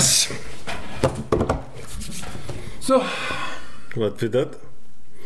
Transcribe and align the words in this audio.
Yes! 0.00 0.30
So, 2.80 3.02
Was 3.96 4.20
wird 4.22 4.34
das? 4.34 4.46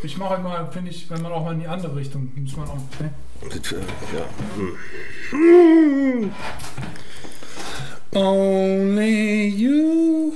ich 0.03 0.17
mache 0.17 0.31
halt 0.31 0.43
mal, 0.43 0.69
finde 0.69 0.91
ich, 0.91 1.09
wenn 1.09 1.21
man 1.21 1.31
auch 1.31 1.45
mal 1.45 1.53
in 1.53 1.61
die 1.61 1.67
andere 1.67 1.95
Richtung, 1.95 2.29
muss 2.35 2.57
man 2.57 2.67
auch. 2.67 2.75
Ne? 2.99 3.13
Das, 3.41 3.71
äh, 3.71 3.77
Ja. 4.13 4.25
hm. 5.31 6.31
Only 8.13 9.47
you 9.47 10.33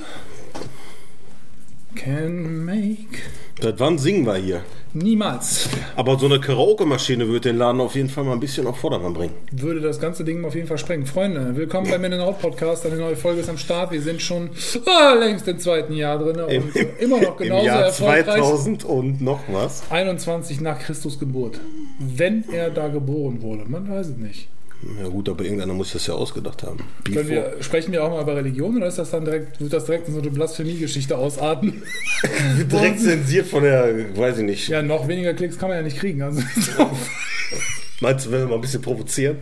can 1.94 2.64
make. 2.64 3.18
Seit 3.60 3.78
wann 3.78 3.98
singen 3.98 4.24
wir 4.24 4.36
hier? 4.36 4.64
Niemals 4.92 5.68
Aber 5.94 6.18
so 6.18 6.26
eine 6.26 6.40
Karaoke-Maschine 6.40 7.28
würde 7.28 7.50
den 7.50 7.58
Laden 7.58 7.80
auf 7.80 7.94
jeden 7.94 8.08
Fall 8.08 8.24
mal 8.24 8.32
ein 8.32 8.40
bisschen 8.40 8.66
auf 8.66 8.78
Vordermann 8.78 9.14
bringen. 9.14 9.34
würde 9.52 9.80
das 9.80 10.00
ganze 10.00 10.24
Ding 10.24 10.44
auf 10.44 10.56
jeden 10.56 10.66
Fall 10.66 10.78
sprengen. 10.78 11.06
Freunde, 11.06 11.54
willkommen 11.54 11.88
beim 11.88 12.00
Men 12.00 12.14
Out 12.14 12.40
Podcast. 12.40 12.84
Eine 12.86 12.96
neue 12.96 13.14
Folge 13.14 13.40
ist 13.40 13.48
am 13.48 13.56
Start. 13.56 13.92
Wir 13.92 14.02
sind 14.02 14.20
schon 14.20 14.50
ah, 14.86 15.14
längst 15.14 15.46
im 15.46 15.60
zweiten 15.60 15.92
Jahr 15.92 16.18
drin 16.18 16.40
und 16.40 16.74
äh, 16.74 16.88
immer 16.98 17.20
noch 17.20 17.36
genauso 17.36 17.60
Im 17.60 17.66
Jahr 17.66 17.82
erfolgreich. 17.84 18.24
2000 18.24 18.84
und 18.84 19.20
noch 19.20 19.40
was. 19.46 19.84
21 19.90 20.60
nach 20.60 20.80
Christus 20.80 21.20
Geburt. 21.20 21.60
Wenn 22.00 22.44
er 22.50 22.70
da 22.70 22.88
geboren 22.88 23.42
wurde, 23.42 23.66
man 23.68 23.88
weiß 23.88 24.08
es 24.08 24.16
nicht. 24.16 24.48
Ja 24.98 25.08
gut, 25.08 25.28
aber 25.28 25.44
irgendeiner 25.44 25.74
muss 25.74 25.92
das 25.92 26.06
ja 26.06 26.14
ausgedacht 26.14 26.62
haben. 26.62 26.78
Können 27.04 27.28
wir, 27.28 27.56
sprechen 27.60 27.92
wir 27.92 28.02
auch 28.02 28.10
mal 28.10 28.22
über 28.22 28.34
Religion 28.36 28.76
oder 28.78 28.86
ist 28.86 28.98
das 28.98 29.10
dann 29.10 29.24
direkt, 29.26 29.60
wird 29.60 29.72
das 29.74 29.84
direkt 29.84 30.08
in 30.08 30.14
so 30.14 30.20
eine 30.20 30.30
Blasphemie-Geschichte 30.30 31.18
ausarten? 31.18 31.82
Direkt 32.72 33.00
zensiert 33.00 33.46
von 33.46 33.62
der, 33.62 34.16
weiß 34.16 34.38
ich 34.38 34.44
nicht. 34.44 34.68
Ja, 34.68 34.80
noch 34.82 35.06
weniger 35.06 35.34
Klicks 35.34 35.58
kann 35.58 35.68
man 35.68 35.76
ja 35.78 35.82
nicht 35.82 35.98
kriegen. 35.98 36.22
Also, 36.22 36.40
Meinst 38.00 38.24
du, 38.26 38.30
wenn 38.32 38.40
wir 38.40 38.46
mal 38.46 38.54
ein 38.54 38.60
bisschen 38.62 38.80
provozieren? 38.80 39.36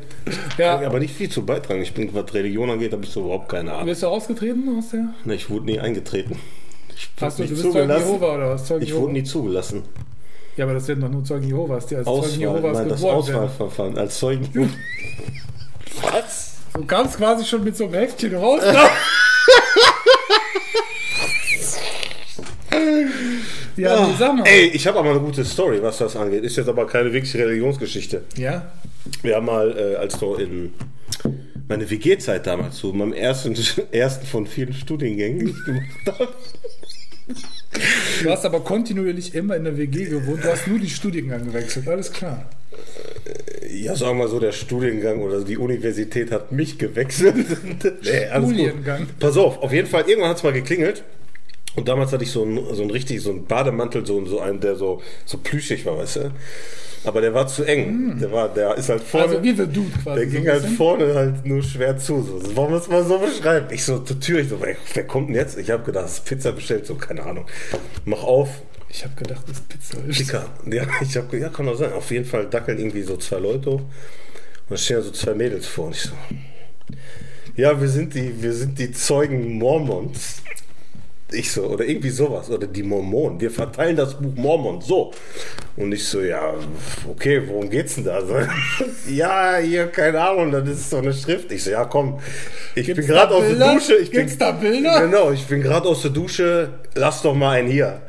ja, 0.58 0.80
Aber 0.80 0.98
nicht 0.98 1.14
viel 1.14 1.28
zu 1.28 1.46
beitragen. 1.46 1.80
Ich 1.82 1.94
bin, 1.94 2.12
was 2.12 2.34
Religion 2.34 2.68
angeht, 2.70 2.92
habe 2.92 3.04
ich 3.04 3.10
so 3.10 3.20
überhaupt 3.20 3.48
keine 3.48 3.72
Ahnung. 3.72 3.86
bist 3.86 4.02
du 4.02 4.08
ausgetreten 4.08 4.64
aus 4.76 4.90
der? 4.90 5.14
Ne, 5.24 5.34
ich 5.36 5.48
wurde 5.48 5.66
nie 5.66 5.78
eingetreten. 5.78 6.36
Ich 6.96 7.08
Hast 7.20 7.38
du, 7.38 7.44
du 7.44 7.50
bist 7.50 7.62
Zeugen 7.62 7.72
zugelassen. 7.74 8.06
Jehova 8.08 8.34
oder 8.34 8.50
was? 8.50 8.66
Zeugen 8.66 8.82
Ich 8.82 8.88
Jehova? 8.88 9.02
wurde 9.04 9.12
nie 9.12 9.22
zugelassen. 9.22 9.82
Ja, 10.58 10.64
aber 10.64 10.74
das 10.74 10.86
werden 10.88 11.00
doch 11.02 11.08
nur 11.08 11.24
Zeugen 11.24 11.46
Jehovas, 11.46 11.86
die 11.86 11.94
als 11.94 12.04
Zeugen 12.04 12.18
Auswahl, 12.18 12.40
Jehovas 12.40 12.78
nein, 12.78 12.88
das 12.88 13.00
geboren 13.00 13.26
werden. 13.28 13.36
Auswahlverfahren 13.36 13.96
als 13.96 14.18
Zeugen. 14.18 14.48
Was? 16.02 16.56
Du 16.74 16.84
kamst 16.84 17.16
quasi 17.16 17.44
schon 17.44 17.62
mit 17.62 17.76
so 17.76 17.84
einem 17.84 17.94
Heftchen 17.94 18.34
raus. 18.34 18.60
ne? 18.60 18.76
ja, 23.76 24.10
sag 24.18 24.34
mal. 24.34 24.48
Ey, 24.48 24.70
ich 24.70 24.84
habe 24.88 24.98
aber 24.98 25.10
eine 25.10 25.20
gute 25.20 25.44
Story, 25.44 25.80
was 25.80 25.98
das 25.98 26.16
angeht. 26.16 26.42
Ist 26.42 26.56
jetzt 26.56 26.68
aber 26.68 26.88
keine 26.88 27.12
wirkliche 27.12 27.38
Religionsgeschichte. 27.38 28.24
Ja? 28.36 28.72
Wir 29.22 29.36
haben 29.36 29.46
mal, 29.46 29.78
äh, 29.78 29.94
als 29.94 30.18
du 30.18 30.34
in 30.34 30.74
meine 31.68 31.88
WG-Zeit 31.88 32.48
damals, 32.48 32.78
zu 32.78 32.92
meinem 32.92 33.12
ersten, 33.12 33.56
ersten 33.92 34.26
von 34.26 34.44
vielen 34.46 34.72
Studiengängen 34.72 35.54
gemacht 35.64 36.06
habe. 36.06 36.28
Du 38.22 38.30
hast 38.30 38.44
aber 38.44 38.60
kontinuierlich 38.60 39.34
immer 39.34 39.56
in 39.56 39.64
der 39.64 39.76
WG 39.76 40.06
gewohnt. 40.06 40.44
Du 40.44 40.48
hast 40.48 40.66
nur 40.66 40.78
die 40.78 40.90
Studiengang 40.90 41.44
gewechselt. 41.44 41.88
Alles 41.88 42.12
klar. 42.12 42.48
Ja, 43.70 43.94
sagen 43.94 44.18
wir 44.18 44.24
mal 44.24 44.30
so, 44.30 44.40
der 44.40 44.52
Studiengang 44.52 45.20
oder 45.20 45.42
die 45.42 45.58
Universität 45.58 46.30
hat 46.30 46.52
mich 46.52 46.78
gewechselt. 46.78 47.34
nee. 48.02 48.28
Studiengang. 48.30 49.06
Pass 49.18 49.36
auf, 49.36 49.62
auf 49.62 49.72
jeden 49.72 49.88
Fall, 49.88 50.04
irgendwann 50.08 50.30
hat 50.30 50.38
es 50.38 50.42
mal 50.42 50.52
geklingelt. 50.52 51.02
Und 51.78 51.86
damals 51.86 52.12
hatte 52.12 52.24
ich 52.24 52.32
so 52.32 52.42
einen, 52.42 52.74
so 52.74 52.82
einen 52.82 52.90
richtig, 52.90 53.22
so 53.22 53.30
einen 53.30 53.44
Bademantel, 53.44 54.04
so, 54.04 54.24
so 54.26 54.40
einen, 54.40 54.58
der 54.58 54.74
so, 54.74 55.00
so 55.24 55.38
plüschig 55.38 55.86
war, 55.86 55.96
weißt 55.96 56.16
du? 56.16 56.32
Aber 57.04 57.20
der 57.20 57.32
war 57.32 57.46
zu 57.46 57.62
eng. 57.62 58.18
Der 58.18 58.32
war, 58.32 58.52
der 58.52 58.74
ist 58.74 58.88
halt 58.88 59.00
vorne. 59.00 59.28
Also 59.28 59.42
wie 59.44 59.54
der 59.54 59.66
Dude 59.66 59.88
quasi. 60.02 60.20
Der 60.20 60.28
so 60.28 60.36
ging 60.36 60.48
ein 60.48 60.60
halt 60.60 60.72
vorne 60.76 61.14
halt 61.14 61.46
nur 61.46 61.62
schwer 61.62 61.96
zu. 61.96 62.20
So. 62.20 62.56
Wir 62.56 62.76
es 62.76 62.88
mal 62.88 63.04
so 63.04 63.18
beschreiben? 63.18 63.68
Ich 63.70 63.84
so 63.84 64.00
zur 64.00 64.18
Tür, 64.18 64.40
ich 64.40 64.48
so, 64.48 64.60
wer, 64.60 64.74
wer 64.92 65.06
kommt 65.06 65.28
denn 65.28 65.36
jetzt? 65.36 65.56
Ich 65.56 65.70
habe 65.70 65.84
gedacht, 65.84 66.06
es 66.06 66.14
ist 66.14 66.24
Pizza 66.24 66.50
bestellt, 66.50 66.84
so, 66.84 66.96
keine 66.96 67.22
Ahnung. 67.22 67.46
Mach 68.04 68.24
auf. 68.24 68.48
Ich 68.90 69.04
habe 69.04 69.14
gedacht, 69.14 69.44
das 69.46 69.58
ist 69.58 69.68
Pizza. 69.68 69.98
Dicker. 70.00 70.46
Ja, 70.68 70.82
ich 71.00 71.16
habe 71.16 71.38
ja, 71.38 71.48
kann 71.48 71.66
doch 71.66 71.76
sein. 71.76 71.92
Auf 71.92 72.10
jeden 72.10 72.24
Fall 72.24 72.46
dackeln 72.46 72.80
irgendwie 72.80 73.02
so 73.02 73.16
zwei 73.18 73.38
Leute 73.38 73.70
hoch. 73.70 73.80
Und 73.82 74.70
da 74.70 74.76
stehen 74.76 74.96
ja 74.96 75.02
so 75.04 75.12
zwei 75.12 75.34
Mädels 75.34 75.68
vor. 75.68 75.86
Und 75.86 75.94
ich 75.94 76.02
so, 76.02 76.10
ja, 77.54 77.80
wir 77.80 77.88
sind 77.88 78.14
die, 78.14 78.42
wir 78.42 78.52
sind 78.52 78.80
die 78.80 78.90
Zeugen 78.90 79.58
Mormons. 79.58 80.42
Ich 81.30 81.52
so, 81.52 81.64
oder 81.64 81.84
irgendwie 81.84 82.08
sowas, 82.08 82.48
oder 82.50 82.66
die 82.66 82.82
Mormonen. 82.82 83.38
Wir 83.38 83.50
verteilen 83.50 83.96
das 83.96 84.14
Buch 84.14 84.34
Mormon, 84.34 84.80
so. 84.80 85.12
Und 85.76 85.92
ich 85.92 86.04
so, 86.04 86.22
ja, 86.22 86.54
okay, 87.06 87.42
worum 87.46 87.68
geht's 87.68 87.96
denn 87.96 88.04
da? 88.04 88.24
So, 88.24 88.34
ja, 89.10 89.58
hier, 89.58 89.88
keine 89.88 90.20
Ahnung, 90.22 90.50
das 90.52 90.66
ist 90.68 90.88
so 90.88 90.96
eine 90.96 91.12
Schrift. 91.12 91.52
Ich 91.52 91.64
so, 91.64 91.70
ja, 91.70 91.84
komm, 91.84 92.18
ich 92.74 92.86
Gibt's 92.86 93.06
bin 93.06 93.14
gerade 93.14 93.34
aus 93.34 93.44
der? 93.44 93.74
Dusche. 93.74 93.96
Ich 93.96 94.10
Gibt's 94.10 94.32
bin, 94.32 94.38
da 94.38 94.52
Bilder? 94.52 95.00
Genau, 95.02 95.30
ich 95.30 95.44
bin 95.46 95.60
gerade 95.60 95.86
aus 95.86 96.00
der 96.00 96.12
Dusche, 96.12 96.70
lass 96.94 97.20
doch 97.20 97.34
mal 97.34 97.58
einen 97.58 97.68
hier. 97.68 98.00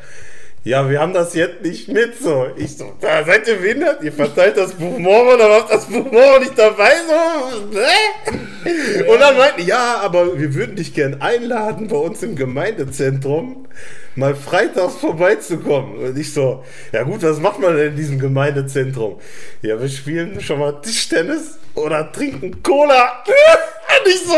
Ja, 0.66 0.90
wir 0.90 1.00
haben 1.00 1.14
das 1.14 1.36
jetzt 1.36 1.62
nicht 1.62 1.88
mit, 1.88 2.22
so. 2.22 2.48
Ich 2.58 2.76
so, 2.76 2.92
da 3.00 3.24
seid 3.24 3.48
ihr 3.48 3.56
behindert? 3.56 4.04
Ihr 4.04 4.12
verteilt 4.12 4.58
das 4.58 4.74
Buch 4.74 4.98
Mormon, 5.00 5.40
aber 5.40 5.56
habt 5.56 5.72
das 5.72 5.86
Buch 5.86 6.12
Mormon 6.12 6.42
nicht 6.42 6.60
dabei, 6.60 6.92
so, 7.08 7.66
ne? 7.68 9.06
Und 9.08 9.20
dann 9.22 9.38
meinten, 9.38 9.66
ja, 9.66 10.00
aber 10.02 10.38
wir 10.38 10.54
würden 10.54 10.76
dich 10.76 10.94
gern 10.94 11.22
einladen, 11.22 11.88
bei 11.88 11.96
uns 11.96 12.22
im 12.24 12.36
Gemeindezentrum 12.36 13.68
mal 14.16 14.36
freitags 14.36 14.96
vorbeizukommen. 14.96 15.98
Und 15.98 16.18
ich 16.18 16.34
so, 16.34 16.66
ja 16.92 17.04
gut, 17.04 17.24
was 17.24 17.40
macht 17.40 17.60
man 17.60 17.78
denn 17.78 17.92
in 17.92 17.96
diesem 17.96 18.20
Gemeindezentrum? 18.20 19.20
Ja, 19.62 19.80
wir 19.80 19.88
spielen 19.88 20.42
schon 20.42 20.60
mal 20.60 20.74
Tischtennis 20.82 21.58
oder 21.74 22.12
trinken 22.12 22.62
Cola. 22.62 23.24
Und 23.26 24.08
ich 24.08 24.24
so, 24.26 24.34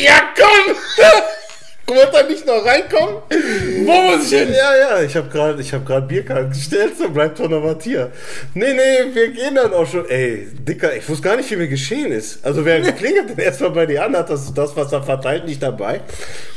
ja 0.00 0.20
komm! 0.36 0.76
Wollt 1.88 2.12
ihr 2.14 2.28
nicht 2.28 2.46
noch 2.46 2.64
reinkommen? 2.64 3.16
Wo 3.84 3.92
muss 4.16 4.30
ich 4.30 4.38
hin? 4.38 4.48
Ja, 4.52 4.76
ja, 4.98 5.02
ich 5.02 5.16
habe 5.16 5.28
gerade 5.28 5.62
hab 5.62 5.86
grad 5.86 6.06
Bierkarten 6.08 6.50
gestellt, 6.50 6.92
so 6.98 7.08
bleibt 7.08 7.38
doch 7.40 7.48
noch 7.48 7.62
was 7.64 7.82
hier. 7.82 8.10
Nee, 8.54 8.74
nee, 8.74 9.14
wir 9.14 9.28
gehen 9.28 9.54
dann 9.54 9.72
auch 9.72 9.86
schon. 9.86 10.06
Ey, 10.08 10.48
Dicker, 10.52 10.94
ich 10.94 11.08
wusste 11.08 11.22
gar 11.28 11.36
nicht, 11.36 11.50
wie 11.50 11.56
mir 11.56 11.68
geschehen 11.68 12.12
ist. 12.12 12.44
Also 12.44 12.64
wer 12.64 12.80
klingelt 12.92 13.30
denn 13.30 13.38
erstmal 13.38 13.70
bei 13.70 13.86
dir 13.86 14.04
an, 14.04 14.14
hat 14.16 14.28
das, 14.30 14.52
das, 14.52 14.76
was 14.76 14.92
er 14.92 15.02
verteilt, 15.02 15.46
nicht 15.46 15.62
dabei. 15.62 16.00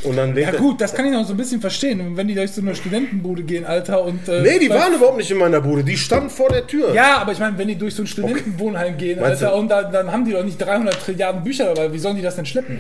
Und 0.04 0.18
dann 0.18 0.36
Ja 0.36 0.50
er- 0.50 0.58
gut, 0.58 0.82
das 0.82 0.94
kann 0.94 1.06
ich 1.06 1.12
noch 1.12 1.26
so 1.26 1.34
ein 1.34 1.38
bisschen 1.38 1.62
verstehen. 1.62 2.18
Wenn 2.18 2.28
die 2.28 2.36
durch 2.36 2.52
so 2.52 2.62
eine 2.62 2.76
Studentenbude 2.76 3.44
gehen, 3.44 3.66
Alter, 3.66 4.04
und... 4.04 4.28
Äh, 4.28 4.42
Nee, 4.42 4.60
die 4.60 4.70
waren 4.70 4.94
überhaupt 4.94 5.18
nicht 5.18 5.32
in 5.32 5.38
meiner 5.38 5.62
Bude, 5.62 5.84
die 5.84 5.96
standen 5.98 6.30
vor 6.30 6.50
der 6.50 6.68
Tür. 6.68 6.94
Ja, 6.94 7.18
aber 7.20 7.32
ich 7.32 7.40
meine, 7.40 7.58
wenn 7.58 7.68
die 7.68 7.76
durch 7.78 7.96
so 7.96 8.04
ein 8.04 8.08
Studentenwohnheim 8.08 8.98
gehen, 8.98 9.20
Meinst 9.20 9.44
Alter, 9.44 9.56
du- 9.56 9.62
und 9.62 9.70
da, 9.70 9.84
dann 9.84 10.12
haben 10.12 10.26
die 10.26 10.32
doch 10.34 10.44
nicht 10.44 10.58
300 10.60 11.00
Trilliarden 11.00 11.44
Bücher 11.44 11.74
dabei. 11.74 11.94
Wie 11.94 12.00
sollen 12.00 12.16
die 12.16 12.22
das 12.22 12.36
denn 12.36 12.46
schleppen? 12.46 12.80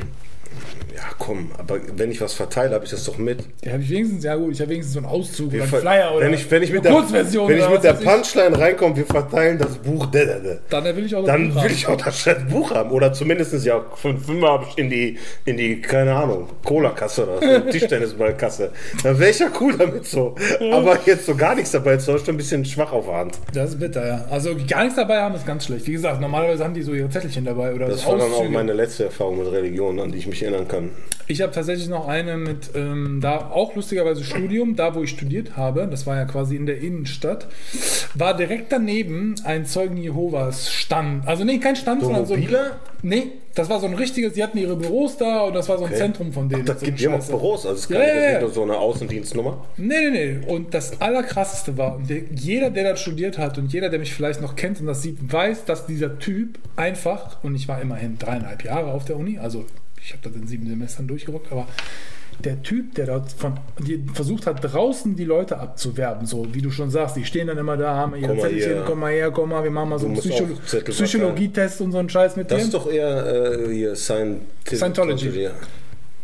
Komm, 1.23 1.51
aber 1.59 1.77
wenn 1.97 2.09
ich 2.09 2.19
was 2.19 2.33
verteile, 2.33 2.73
habe 2.73 2.83
ich 2.83 2.89
das 2.89 3.03
doch 3.03 3.19
mit. 3.19 3.41
Ja, 3.63 3.73
habe 3.73 3.83
ich 3.83 3.91
wenigstens, 3.91 4.23
ja 4.23 4.35
gut, 4.35 4.53
ich 4.53 4.59
habe 4.59 4.71
wenigstens 4.71 4.93
so 4.95 4.99
einen 5.01 5.07
Auszug 5.07 5.47
oder 5.49 5.53
Wir 5.53 5.61
einen 5.61 5.69
ver- 5.69 5.79
Flyer 5.81 6.15
oder 6.15 6.25
wenn 6.25 6.33
ich, 6.33 6.49
wenn 6.49 6.63
ich 6.63 6.71
mit 6.71 6.83
der, 6.83 6.91
Kurzversion 6.93 7.47
wenn 7.47 7.57
ich 7.57 7.63
oder 7.63 7.73
mit 7.73 7.83
der 7.83 7.93
Punchline 7.93 8.57
reinkomme, 8.57 8.95
wir 8.97 9.05
verteilen 9.05 9.59
das 9.59 9.75
Buch, 9.77 10.07
da, 10.07 10.25
da, 10.25 10.39
da. 10.39 10.81
Dann 10.81 10.95
will 10.95 11.05
ich 11.05 11.13
auch 11.15 11.19
das 11.23 11.27
Dann 11.27 11.49
Buch 11.49 11.55
will 11.57 11.61
haben. 11.69 11.73
ich 11.75 11.87
auch 11.87 11.95
das 12.01 12.25
Buch 12.49 12.71
haben. 12.73 12.89
Oder 12.89 13.13
zumindest 13.13 13.63
ja 13.63 13.85
fünf 13.93 14.25
Fünfer 14.25 14.65
in 14.77 14.89
die, 14.89 15.19
in 15.45 15.57
die, 15.57 15.79
keine 15.79 16.15
Ahnung, 16.15 16.49
Cola-Kasse 16.65 17.27
oder 17.27 17.39
so, 17.39 17.59
Tischtennisballkasse. 17.71 18.71
Dann 19.03 19.19
wäre 19.19 19.29
ich 19.29 19.37
ja 19.37 19.47
cool 19.59 19.75
damit 19.77 20.07
so. 20.07 20.33
Aber 20.71 20.97
jetzt 21.05 21.27
so 21.27 21.35
gar 21.35 21.53
nichts 21.53 21.69
dabei 21.69 21.97
zu 21.97 22.13
ist 22.13 22.25
schon 22.25 22.33
ein 22.33 22.37
bisschen 22.37 22.65
schwach 22.65 22.91
auf 22.93 23.05
der 23.05 23.15
Hand. 23.15 23.37
Das 23.53 23.69
ist 23.69 23.79
bitter, 23.79 24.07
ja. 24.07 24.25
Also 24.31 24.55
gar 24.67 24.81
nichts 24.85 24.95
dabei 24.95 25.21
haben 25.21 25.35
ist 25.35 25.45
ganz 25.45 25.65
schlecht. 25.65 25.85
Wie 25.85 25.91
gesagt, 25.91 26.19
normalerweise 26.19 26.63
haben 26.63 26.73
die 26.73 26.81
so 26.81 26.93
ihre 26.95 27.09
Zettelchen 27.11 27.45
dabei 27.45 27.73
oder 27.75 27.87
Das 27.89 28.01
so 28.01 28.07
war 28.07 28.17
dann 28.17 28.31
auch 28.31 28.49
meine 28.49 28.73
letzte 28.73 29.03
Erfahrung 29.05 29.37
mit 29.37 29.51
Religion, 29.51 29.99
an 29.99 30.11
die 30.11 30.17
ich 30.17 30.25
mich 30.25 30.41
erinnern 30.41 30.67
kann. 30.67 30.89
Ich 31.27 31.41
habe 31.41 31.53
tatsächlich 31.53 31.87
noch 31.87 32.07
eine 32.07 32.37
mit, 32.37 32.71
ähm, 32.75 33.19
da 33.21 33.37
auch 33.51 33.75
lustigerweise 33.75 34.23
Studium, 34.23 34.75
da 34.75 34.95
wo 34.95 35.03
ich 35.03 35.11
studiert 35.11 35.55
habe, 35.55 35.87
das 35.89 36.05
war 36.05 36.17
ja 36.17 36.25
quasi 36.25 36.55
in 36.55 36.65
der 36.65 36.79
Innenstadt, 36.79 37.47
war 38.15 38.35
direkt 38.35 38.71
daneben 38.71 39.35
ein 39.45 39.65
Zeugen 39.65 39.97
Jehovas 39.97 40.71
Stand. 40.71 41.27
Also 41.27 41.43
nee, 41.43 41.59
kein 41.59 41.75
Stand, 41.75 42.01
So 42.01 42.07
sondern 42.07 42.25
so 42.25 42.33
ein. 42.33 42.41
mobiler? 42.41 42.77
Nee, 43.01 43.27
das 43.55 43.69
war 43.69 43.79
so 43.79 43.87
ein 43.87 43.93
richtiges, 43.93 44.33
die 44.33 44.43
hatten 44.43 44.57
ihre 44.57 44.75
Büros 44.75 45.17
da 45.17 45.41
und 45.41 45.53
das 45.53 45.67
war 45.69 45.77
so 45.77 45.85
ein 45.85 45.93
Zentrum 45.93 46.31
von 46.31 46.49
denen. 46.49 46.65
Das 46.65 46.79
so 46.79 46.85
gibt 46.85 46.99
ja 46.99 47.13
auch. 47.13 47.25
Büros, 47.25 47.65
also 47.65 47.77
es 47.77 47.89
Ja, 47.89 47.99
ja, 47.99 48.07
ja, 48.07 48.31
nicht 48.31 48.41
nur 48.41 48.51
so 48.51 48.63
eine 48.63 48.77
Außendienstnummer. 48.77 49.65
Nee, 49.77 50.09
nee, 50.09 50.09
nee. 50.09 50.39
Und 50.47 50.73
das 50.73 51.01
Allerkrasseste 51.01 51.77
war, 51.77 51.95
und 51.95 52.09
der, 52.09 52.21
jeder, 52.35 52.69
der 52.69 52.91
das 52.91 53.01
studiert 53.01 53.37
hat 53.37 53.57
und 53.57 53.71
jeder, 53.73 53.89
der 53.89 53.99
mich 53.99 54.13
vielleicht 54.13 54.41
noch 54.41 54.55
kennt 54.55 54.79
und 54.79 54.87
das 54.87 55.01
sieht, 55.01 55.17
weiß, 55.31 55.65
dass 55.65 55.85
dieser 55.85 56.19
Typ 56.19 56.59
einfach, 56.75 57.43
und 57.43 57.55
ich 57.55 57.67
war 57.67 57.81
immerhin 57.81 58.17
dreieinhalb 58.19 58.63
Jahre 58.63 58.91
auf 58.91 59.05
der 59.05 59.17
Uni, 59.17 59.37
also 59.39 59.65
ich 60.03 60.11
habe 60.13 60.21
das 60.23 60.33
in 60.35 60.47
sieben 60.47 60.67
Semestern 60.67 61.07
durchgerockt, 61.07 61.51
aber 61.51 61.67
der 62.39 62.61
Typ, 62.63 62.95
der 62.95 63.05
dort 63.07 63.31
von, 63.31 63.53
versucht 64.13 64.47
hat, 64.47 64.63
draußen 64.63 65.15
die 65.15 65.25
Leute 65.25 65.59
abzuwerben, 65.59 66.25
so 66.25 66.47
wie 66.53 66.61
du 66.61 66.71
schon 66.71 66.89
sagst, 66.89 67.15
die 67.15 67.23
stehen 67.25 67.47
dann 67.47 67.57
immer 67.57 67.77
da, 67.77 67.95
haben 67.95 68.15
ihre 68.15 68.35
Zettelchen, 68.37 68.79
komm 68.85 68.99
mal 68.99 69.11
her, 69.11 69.29
komm 69.31 69.49
mal, 69.49 69.63
wir 69.63 69.69
machen 69.69 69.89
mal 69.89 69.99
so 69.99 70.07
einen 70.07 70.15
Psycho 70.17 70.45
Psychologietest 70.85 71.81
und 71.81 71.91
so 71.91 71.99
einen 71.99 72.09
Scheiß 72.09 72.35
mit 72.37 72.49
Das 72.49 72.57
dir. 72.59 72.63
ist 72.65 72.73
doch 72.73 72.91
eher 72.91 73.67
äh, 73.67 73.73
hier 73.73 73.95
Scientology. 73.95 74.75
Scientology. 74.75 75.49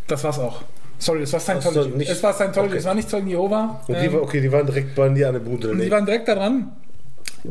Das 0.07 0.23
war's 0.23 0.39
auch. 0.39 0.61
Sorry, 0.97 1.21
es 1.21 1.33
war 1.33 1.39
Scientology. 1.39 1.89
nicht- 1.97 2.09
es 2.09 2.23
war 2.23 2.33
Scientology, 2.33 2.71
okay. 2.71 2.79
es 2.79 2.85
war 2.85 2.95
nicht 2.95 3.09
Zeugen 3.09 3.27
Jehova. 3.27 3.81
Und 3.87 3.95
die, 4.01 4.05
Ähm, 4.05 4.15
okay, 4.15 4.41
die 4.41 4.51
waren 4.51 4.65
direkt 4.65 4.95
bei 4.95 5.09
dir 5.09 5.27
an 5.27 5.33
der 5.33 5.41
Bude. 5.41 5.75
Die 5.75 5.91
waren 5.91 6.05
direkt 6.05 6.27
da 6.27 6.33
dran. 6.35 6.71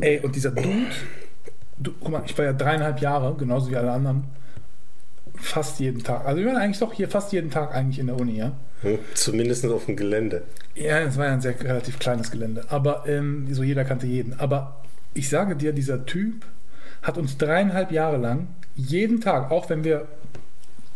Ey, 0.01 0.19
und 0.19 0.35
dieser 0.35 0.51
Dude, 0.51 0.67
du, 1.77 1.91
guck 2.01 2.11
mal, 2.11 2.23
ich 2.25 2.37
war 2.37 2.43
ja 2.45 2.51
dreieinhalb 2.53 2.99
Jahre, 2.99 3.33
genauso 3.37 3.71
wie 3.71 3.75
alle 3.77 3.91
anderen. 3.91 4.25
Fast 5.39 5.79
jeden 5.79 6.03
Tag. 6.03 6.25
Also 6.25 6.39
wir 6.41 6.47
waren 6.47 6.57
eigentlich 6.57 6.79
doch 6.79 6.93
hier 6.93 7.07
fast 7.09 7.31
jeden 7.33 7.51
Tag 7.51 7.73
eigentlich 7.73 7.99
in 7.99 8.07
der 8.07 8.19
Uni, 8.19 8.37
ja. 8.37 8.53
Hm, 8.81 8.99
Zumindest 9.13 9.65
auf 9.65 9.85
dem 9.85 9.95
Gelände. 9.95 10.43
Ja, 10.75 10.99
es 10.99 11.17
war 11.17 11.25
ja 11.25 11.33
ein 11.33 11.41
sehr 11.41 11.59
relativ 11.61 11.99
kleines 11.99 12.29
Gelände, 12.31 12.65
aber 12.69 13.03
ähm, 13.07 13.47
so 13.51 13.63
jeder 13.63 13.83
kannte 13.85 14.05
jeden. 14.05 14.39
Aber 14.39 14.81
ich 15.13 15.29
sage 15.29 15.55
dir, 15.55 15.73
dieser 15.73 16.05
Typ 16.05 16.45
hat 17.01 17.17
uns 17.17 17.37
dreieinhalb 17.37 17.91
Jahre 17.91 18.17
lang 18.17 18.47
jeden 18.75 19.21
Tag, 19.21 19.51
auch 19.51 19.69
wenn 19.69 19.83
wir, 19.83 20.07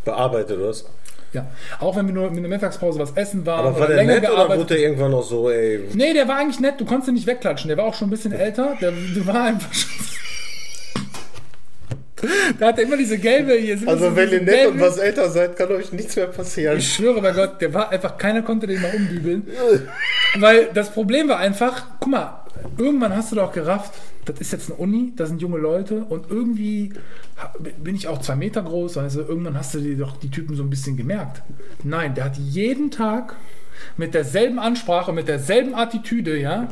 Bearbeitet 0.06 0.58
oder 0.58 0.70
was? 0.70 0.86
ja, 1.34 1.48
auch 1.80 1.96
wenn 1.96 2.08
wir 2.08 2.14
nur 2.14 2.28
in 2.28 2.36
der 2.36 2.50
Mittagspause 2.50 3.00
was 3.00 3.12
essen 3.12 3.46
waren 3.46 3.68
Aber 3.68 3.80
war 3.80 3.88
der 3.88 3.98
länger 3.98 4.20
nett 4.20 4.30
oder 4.30 4.50
wurde 4.50 4.66
der 4.66 4.80
irgendwann 4.80 5.12
noch 5.12 5.24
so, 5.24 5.50
ey, 5.50 5.88
Nee, 5.94 6.14
der 6.14 6.28
war 6.28 6.38
eigentlich 6.38 6.60
nett, 6.60 6.80
du 6.80 6.86
konntest 6.86 7.10
ihn 7.10 7.14
nicht 7.14 7.28
wegklatschen. 7.28 7.70
Der 7.70 7.78
war 7.78 7.86
auch 7.86 7.94
schon 7.94 8.08
ein 8.08 8.12
bisschen 8.12 8.34
älter. 8.34 8.76
Der, 8.82 8.92
der 8.92 9.28
war 9.28 9.44
einfach 9.44 9.74
schon. 9.74 9.90
Da 12.60 12.68
hat 12.68 12.78
er 12.78 12.86
immer 12.86 12.98
diese 12.98 13.18
gelbe. 13.18 13.54
Hier 13.54 13.78
Also 13.86 14.16
wenn 14.16 14.32
ihr 14.32 14.42
nett 14.42 14.68
und 14.68 14.80
was 14.80 14.98
älter 14.98 15.30
seid, 15.30 15.56
kann 15.56 15.70
euch 15.70 15.92
nichts 15.92 16.16
mehr 16.16 16.28
passieren. 16.28 16.78
Ich 16.78 16.94
schwöre 16.94 17.22
bei 17.22 17.32
Gott, 17.32 17.62
der 17.62 17.74
war 17.74 17.90
einfach, 17.90 18.18
keiner 18.18 18.42
konnte 18.42 18.68
den 18.68 18.82
mal 18.82 18.92
umbügeln. 18.96 19.48
Weil 20.40 20.70
das 20.74 20.92
Problem 20.92 21.28
war 21.28 21.38
einfach, 21.38 21.86
guck 22.00 22.12
mal, 22.12 22.46
irgendwann 22.78 23.16
hast 23.16 23.32
du 23.32 23.36
doch 23.36 23.52
gerafft, 23.52 23.94
das 24.26 24.40
ist 24.40 24.52
jetzt 24.52 24.70
eine 24.70 24.80
Uni, 24.80 25.14
da 25.16 25.26
sind 25.26 25.42
junge 25.42 25.58
Leute 25.58 26.06
und 26.06 26.30
irgendwie 26.30 26.94
bin 27.84 27.96
ich 27.96 28.08
auch 28.08 28.20
zwei 28.20 28.36
Meter 28.36 28.62
groß, 28.62 28.98
also 28.98 29.22
irgendwann 29.22 29.58
hast 29.58 29.74
du 29.74 29.80
dir 29.80 29.98
doch 29.98 30.18
die 30.18 30.30
Typen 30.30 30.56
so 30.56 30.64
ein 30.64 30.70
bisschen 30.70 30.96
gemerkt. 30.96 31.42
Nein, 31.84 32.14
der 32.14 32.26
hat 32.26 32.38
jeden 32.38 32.92
Tag 32.92 33.36
mit 33.98 34.14
derselben 34.14 34.60
Ansprache, 34.60 35.12
mit 35.12 35.28
derselben 35.28 35.74
Attitüde, 35.74 36.38
ja, 36.38 36.68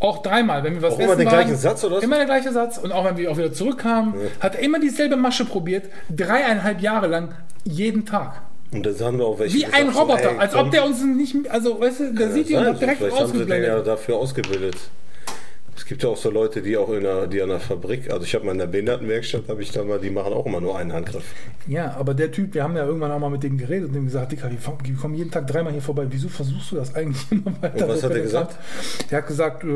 auch 0.00 0.22
dreimal, 0.22 0.64
wenn 0.64 0.74
wir 0.74 0.82
was 0.82 0.94
Auch 0.94 0.98
immer 0.98 1.12
essen 1.12 1.18
den 1.18 1.26
waren, 1.26 1.34
gleichen 1.44 1.56
Satz, 1.56 1.84
oder 1.84 1.96
was? 1.96 2.04
Immer 2.04 2.16
der 2.16 2.24
gleiche 2.24 2.52
Satz 2.52 2.78
und 2.78 2.90
auch 2.90 3.04
wenn 3.04 3.16
wir 3.16 3.30
auch 3.30 3.36
wieder 3.36 3.52
zurückkamen, 3.52 4.14
hat 4.40 4.56
er 4.56 4.62
immer 4.62 4.80
dieselbe 4.80 5.16
Masche 5.16 5.44
probiert, 5.44 5.84
dreieinhalb 6.10 6.80
Jahre 6.80 7.06
lang, 7.06 7.34
jeden 7.64 8.06
Tag. 8.06 8.42
Und 8.72 8.86
dann 8.86 8.98
haben 9.00 9.18
wir 9.18 9.26
auch 9.26 9.38
welche 9.38 9.56
Wie 9.56 9.66
ein 9.66 9.88
gesagt, 9.88 9.94
so, 9.94 10.00
Roboter, 10.00 10.30
ey, 10.30 10.38
als 10.38 10.54
ob 10.54 10.70
der 10.70 10.84
uns 10.84 11.02
nicht, 11.02 11.50
also 11.50 11.80
weißt 11.80 12.00
du, 12.00 12.12
der 12.14 12.26
kann 12.26 12.34
sieht 12.34 12.50
ja 12.50 12.60
hat 12.60 12.80
direkt 12.80 12.98
Vielleicht 12.98 13.20
haben 13.20 13.32
sie 13.32 13.38
den 13.38 13.48
ja 13.48 13.54
ausgeblendet. 13.54 13.86
dafür 13.86 14.16
ausgebildet. 14.16 14.76
Es 15.80 15.86
gibt 15.86 16.02
ja 16.02 16.10
auch 16.10 16.16
so 16.18 16.30
Leute, 16.30 16.60
die 16.60 16.76
auch 16.76 16.90
in 16.90 17.04
der, 17.04 17.26
die 17.26 17.40
an 17.40 17.48
der 17.48 17.58
Fabrik, 17.58 18.10
also 18.10 18.22
ich 18.22 18.34
habe 18.34 18.44
mal 18.44 18.52
in 18.52 18.58
der 18.58 18.66
Behindertenwerkstatt, 18.66 19.48
habe 19.48 19.62
ich 19.62 19.72
da 19.72 19.82
mal, 19.82 19.98
die 19.98 20.10
machen 20.10 20.34
auch 20.34 20.44
immer 20.44 20.60
nur 20.60 20.76
einen 20.76 20.92
Handgriff. 20.92 21.24
Ja, 21.66 21.96
aber 21.98 22.12
der 22.12 22.30
Typ, 22.30 22.52
wir 22.52 22.62
haben 22.62 22.76
ja 22.76 22.84
irgendwann 22.84 23.10
auch 23.10 23.18
mal 23.18 23.30
mit 23.30 23.42
dem 23.42 23.56
geredet 23.56 23.88
und 23.88 23.94
dem 23.94 24.04
gesagt, 24.04 24.30
Dicker, 24.30 24.50
wir, 24.50 24.96
kommen 24.96 25.14
jeden 25.14 25.30
Tag 25.30 25.46
dreimal 25.46 25.72
hier 25.72 25.80
vorbei, 25.80 26.04
wieso 26.10 26.28
versuchst 26.28 26.72
du 26.72 26.76
das 26.76 26.94
eigentlich 26.94 27.24
immer 27.32 27.54
weiter? 27.62 27.86
Und 27.86 27.94
was 27.94 28.02
hat 28.02 28.12
er 28.12 28.20
gesagt? 28.20 28.56
Der 29.10 29.18
hat 29.18 29.26
gesagt, 29.26 29.64
äh, 29.64 29.68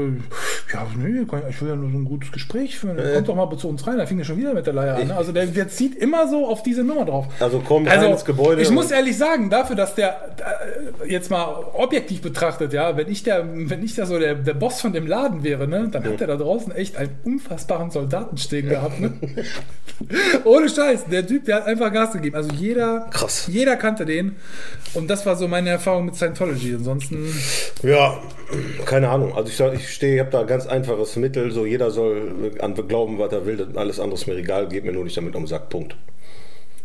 ja, 0.75 0.87
nee, 0.95 1.23
ich 1.49 1.63
will 1.63 1.69
ja 1.71 1.75
nur 1.75 1.91
so 1.91 1.97
ein 1.97 2.05
gutes 2.05 2.31
Gespräch 2.31 2.79
führen, 2.79 2.99
kommt 3.15 3.29
doch 3.29 3.35
mal 3.35 3.57
zu 3.57 3.69
uns 3.69 3.87
rein, 3.87 3.97
da 3.97 4.05
fing 4.05 4.19
er 4.19 4.27
schon 4.27 4.37
wieder 4.37 4.53
mit 4.53 4.67
der 4.67 4.75
Leier 4.75 4.97
an. 4.97 5.09
ne? 5.09 5.17
Also 5.17 5.33
der, 5.33 5.47
der 5.47 5.69
zieht 5.69 5.97
immer 5.97 6.29
so 6.29 6.47
auf 6.47 6.63
diese 6.63 6.85
Nummer 6.85 7.07
drauf. 7.07 7.29
Also 7.41 7.63
komm 7.67 7.87
rein 7.87 8.11
ins 8.11 8.27
Gebäude. 8.27 8.61
Ich 8.61 8.71
muss 8.71 8.91
ehrlich 8.91 9.17
sagen, 9.17 9.49
dafür, 9.49 9.75
dass 9.75 9.95
der 9.95 10.37
äh, 11.03 11.11
jetzt 11.11 11.31
mal 11.31 11.65
objektiv 11.73 12.21
betrachtet, 12.21 12.75
ja, 12.75 12.95
wenn 12.99 13.11
ich 13.11 13.23
der, 13.23 13.49
wenn 13.51 13.83
ich 13.83 13.95
da 13.95 14.05
so 14.05 14.19
der, 14.19 14.35
der 14.35 14.55
Boss 14.55 14.83
von 14.83 14.93
dem 14.93 15.07
Laden 15.07 15.43
wäre, 15.43 15.67
ne, 15.67 15.94
dann 15.95 16.05
hat 16.05 16.21
er 16.21 16.27
da 16.27 16.37
draußen 16.37 16.73
echt 16.73 16.97
einen 16.97 17.17
unfassbaren 17.25 17.91
Soldaten 17.91 18.37
stehen 18.37 18.69
gehabt, 18.69 19.01
ne? 19.01 19.13
Ohne 20.45 20.69
Scheiß, 20.69 21.07
der 21.07 21.27
Typ, 21.27 21.45
der 21.45 21.57
hat 21.57 21.67
einfach 21.67 21.93
Gas 21.93 22.13
gegeben. 22.13 22.35
Also 22.37 22.51
jeder, 22.53 23.09
Krass. 23.11 23.47
jeder 23.47 23.77
kannte 23.77 24.05
den. 24.05 24.37
Und 24.95 25.09
das 25.09 25.25
war 25.25 25.37
so 25.37 25.47
meine 25.49 25.71
Erfahrung 25.71 26.07
mit 26.07 26.17
Scientology. 26.17 26.75
Ansonsten, 26.75 27.27
Ja, 27.83 28.21
keine 28.85 29.09
Ahnung. 29.09 29.35
Also 29.35 29.49
ich, 29.51 29.81
ich 29.81 29.91
stehe, 29.95 30.15
ich 30.15 30.21
habe 30.21 30.31
da 30.31 30.41
ein 30.41 30.47
ganz 30.47 30.67
einfaches 30.67 31.17
Mittel. 31.17 31.51
So 31.53 31.65
jeder 31.65 31.91
soll 31.91 32.53
an 32.61 32.75
glauben, 32.75 33.19
was 33.19 33.33
er 33.33 33.47
will. 33.47 33.69
Alles 33.77 34.01
andere 34.01 34.15
ist 34.19 34.27
mir 34.27 34.35
egal. 34.37 34.69
Geht 34.69 34.85
mir 34.85 34.93
nur 34.93 35.05
nicht 35.05 35.17
damit 35.17 35.35
um 35.37 35.43
den 35.45 35.49
Sack. 35.49 35.69
Punkt. 35.69 35.97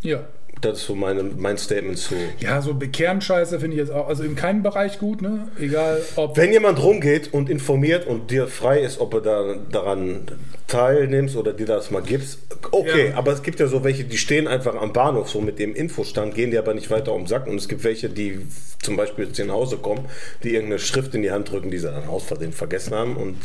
ja. 0.02 0.22
Das 0.62 0.80
ist 0.80 0.86
so 0.88 0.96
meine, 0.96 1.24
mein 1.24 1.58
Statement 1.58 1.98
zu. 1.98 2.16
Ja, 2.40 2.62
so 2.62 2.74
Bekehren-Scheiße 2.74 3.60
finde 3.60 3.76
ich 3.76 3.80
jetzt 3.80 3.92
auch, 3.92 4.08
also 4.08 4.24
in 4.24 4.36
keinem 4.36 4.62
Bereich 4.62 5.00
gut, 5.00 5.22
ne? 5.22 5.48
Egal 5.58 6.02
ob. 6.16 6.36
Wenn 6.36 6.52
jemand 6.52 6.84
rumgeht 6.84 7.34
und 7.34 7.50
informiert 7.50 8.06
und 8.06 8.30
dir 8.30 8.48
frei 8.48 8.80
ist, 8.80 9.00
ob 9.00 9.14
er 9.14 9.22
da, 9.22 9.56
daran 9.72 10.28
teilnimmst 10.70 11.36
oder 11.36 11.54
dir 11.54 11.66
das 11.66 11.92
mal 11.92 12.02
gibst, 12.02 12.40
okay. 12.72 13.10
Ja. 13.10 13.18
Aber 13.18 13.34
es 13.34 13.44
gibt 13.44 13.60
ja 13.60 13.68
so 13.68 13.84
welche, 13.84 14.04
die 14.04 14.18
stehen 14.18 14.48
einfach 14.48 14.76
am 14.76 14.94
Bahnhof 14.94 15.30
so 15.30 15.42
mit 15.42 15.60
dem 15.60 15.76
Infostand, 15.76 16.36
gehen 16.36 16.52
dir 16.52 16.60
aber 16.60 16.74
nicht 16.74 16.90
weiter 16.90 17.14
um 17.14 17.24
den 17.24 17.28
Sack. 17.28 17.48
Und 17.48 17.58
es 17.58 17.68
gibt 17.68 17.84
welche, 17.84 18.10
die 18.10 18.40
zum 18.82 18.96
Beispiel 18.96 19.26
jetzt 19.26 19.36
hier 19.36 19.46
nach 19.46 19.56
Hause 19.56 19.78
kommen, 19.78 20.06
die 20.44 20.54
irgendeine 20.54 20.80
Schrift 20.80 21.14
in 21.14 21.22
die 21.22 21.32
Hand 21.32 21.52
drücken, 21.52 21.70
die 21.70 21.80
sie 21.80 21.92
dann 21.92 22.08
aus 22.08 22.24
Versehen 22.24 22.54
vergessen 22.54 22.96
haben. 22.96 23.18
Und 23.18 23.38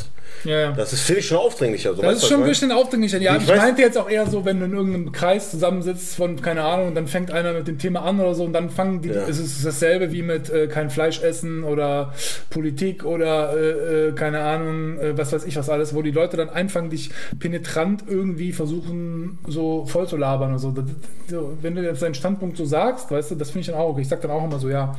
ja, 0.45 0.61
ja. 0.61 0.73
das 0.73 0.93
ist, 0.93 1.03
finde 1.03 1.21
ich, 1.21 1.27
schon 1.27 1.39
aufdringlicher. 1.39 1.95
So, 1.95 2.03
Das 2.03 2.23
ist 2.23 2.29
schon 2.29 2.43
ein 2.43 2.49
bisschen 2.49 2.71
aufdringlicher. 2.71 3.19
Ja, 3.19 3.37
Ich 3.37 3.43
ich, 3.43 3.49
meinte 3.49 3.83
jetzt 3.83 3.97
auch 3.99 4.09
eher 4.09 4.27
so, 4.27 4.45
wenn 4.45 4.61
du 4.61 4.67
in 4.67 4.73
irgendeinem 4.73 5.13
Kreis 5.13 5.51
zusammensitzt 5.51 6.17
von, 6.17 6.41
keine 6.41 6.63
Ahnung, 6.63 6.89
und 6.89 6.95
dann 6.95 7.09
fängt 7.09 7.31
einer 7.31 7.53
mit 7.53 7.67
dem 7.67 7.79
Thema 7.79 8.03
an 8.03 8.21
oder 8.21 8.35
so 8.35 8.45
und 8.45 8.53
dann 8.53 8.71
fangen 8.71 9.03
die, 9.03 9.11
es 9.11 9.39
ist 9.39 9.65
dasselbe 9.65 10.13
wie 10.13 10.23
mit 10.23 10.51
äh, 10.51 10.67
kein 10.67 10.91
Fleisch 10.91 11.23
essen 11.23 11.65
oder 11.65 12.13
Politik 12.51 13.05
oder 13.05 13.57
äh, 13.57 14.09
äh, 14.09 14.13
keine 14.13 14.41
Ahnung, 14.41 14.99
äh, 14.99 15.17
was 15.17 15.33
weiß 15.33 15.45
ich 15.45 15.57
was 15.57 15.69
alles, 15.69 15.95
wo 15.95 16.03
die 16.03 16.11
Leute 16.11 16.37
dann 16.37 16.49
anfangen, 16.49 16.91
dich 16.91 17.11
penetrant 17.39 18.05
irgendwie 18.09 18.53
versuchen, 18.53 19.39
so 19.47 19.85
voll 19.87 20.09
zu 20.09 20.17
labern 20.17 20.51
oder 20.51 20.59
so. 20.59 20.75
Wenn 21.63 21.75
du 21.75 21.83
jetzt 21.83 22.03
deinen 22.03 22.15
Standpunkt 22.15 22.57
so 22.57 22.65
sagst, 22.65 23.11
weißt 23.11 23.33
du, 23.33 23.35
das 23.35 23.51
finde 23.51 23.61
ich 23.61 23.67
dann 23.69 23.77
auch 23.77 23.91
okay. 23.91 24.03
Ich 24.03 24.09
sag 24.09 24.21
dann 24.21 24.31
auch 24.31 24.45
immer 24.45 24.59
so, 24.59 24.69
ja, 24.69 24.97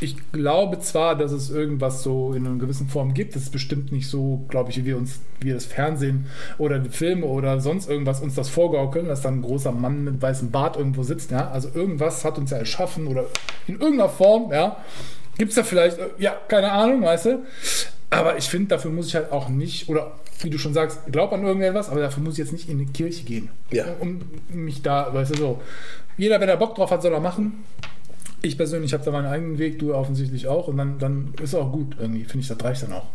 ich 0.00 0.16
glaube 0.30 0.78
zwar, 0.78 1.16
dass 1.16 1.32
es 1.32 1.50
irgendwas 1.50 2.02
so 2.04 2.32
in 2.32 2.46
einer 2.46 2.56
gewissen 2.56 2.88
Form 2.88 3.14
gibt. 3.14 3.34
Das 3.34 3.42
ist 3.42 3.50
bestimmt 3.52 3.90
nicht 3.90 4.08
so, 4.08 4.44
glaube 4.48 4.70
ich, 4.70 4.76
wie 4.76 4.84
wir 4.84 4.96
uns, 4.96 5.20
wie 5.40 5.52
das 5.52 5.64
Fernsehen 5.64 6.26
oder 6.56 6.78
die 6.78 6.90
Filme 6.90 7.26
oder 7.26 7.60
sonst 7.60 7.90
irgendwas 7.90 8.20
uns 8.20 8.34
das 8.36 8.48
vorgaukeln, 8.48 9.08
dass 9.08 9.22
dann 9.22 9.40
ein 9.40 9.42
großer 9.42 9.72
Mann 9.72 10.04
mit 10.04 10.22
weißem 10.22 10.50
Bart 10.52 10.76
irgendwo 10.76 11.02
sitzt. 11.02 11.32
Ja, 11.32 11.50
also 11.50 11.68
irgendwas 11.74 12.24
hat 12.24 12.38
uns 12.38 12.50
ja 12.52 12.58
erschaffen 12.58 13.08
oder 13.08 13.24
in 13.66 13.80
irgendeiner 13.80 14.08
Form. 14.08 14.52
Ja, 14.52 14.76
gibt 15.36 15.50
es 15.50 15.56
da 15.56 15.64
vielleicht? 15.64 15.98
äh, 15.98 16.10
Ja, 16.18 16.36
keine 16.46 16.70
Ahnung, 16.70 17.02
weißt 17.02 17.26
du. 17.26 17.38
Aber 18.10 18.38
ich 18.38 18.48
finde, 18.48 18.68
dafür 18.68 18.92
muss 18.92 19.08
ich 19.08 19.16
halt 19.16 19.32
auch 19.32 19.48
nicht 19.48 19.88
oder 19.88 20.12
wie 20.40 20.50
du 20.50 20.58
schon 20.58 20.74
sagst, 20.74 21.00
glaub 21.10 21.32
an 21.32 21.44
irgendetwas, 21.44 21.88
aber 21.88 22.00
dafür 22.00 22.22
muss 22.22 22.34
ich 22.34 22.38
jetzt 22.38 22.52
nicht 22.52 22.68
in 22.68 22.78
eine 22.78 22.90
Kirche 22.90 23.24
gehen. 23.24 23.50
Ja. 23.70 23.86
Um 24.00 24.20
mich 24.50 24.82
da, 24.82 25.12
weißt 25.12 25.32
du 25.32 25.36
so. 25.36 25.60
Jeder, 26.16 26.40
wenn 26.40 26.48
er 26.48 26.56
Bock 26.56 26.74
drauf 26.74 26.90
hat, 26.90 27.02
soll 27.02 27.12
er 27.12 27.20
machen. 27.20 27.64
Ich 28.42 28.56
persönlich 28.56 28.92
habe 28.92 29.04
da 29.04 29.10
meinen 29.10 29.26
eigenen 29.26 29.58
Weg, 29.58 29.78
du 29.78 29.94
offensichtlich 29.94 30.46
auch. 30.46 30.68
Und 30.68 30.76
dann, 30.76 30.98
dann 30.98 31.34
ist 31.42 31.54
auch 31.54 31.72
gut 31.72 31.96
irgendwie. 31.98 32.24
Finde 32.24 32.40
ich, 32.40 32.48
das 32.48 32.62
reicht 32.62 32.82
dann 32.84 32.92
auch. 32.92 33.06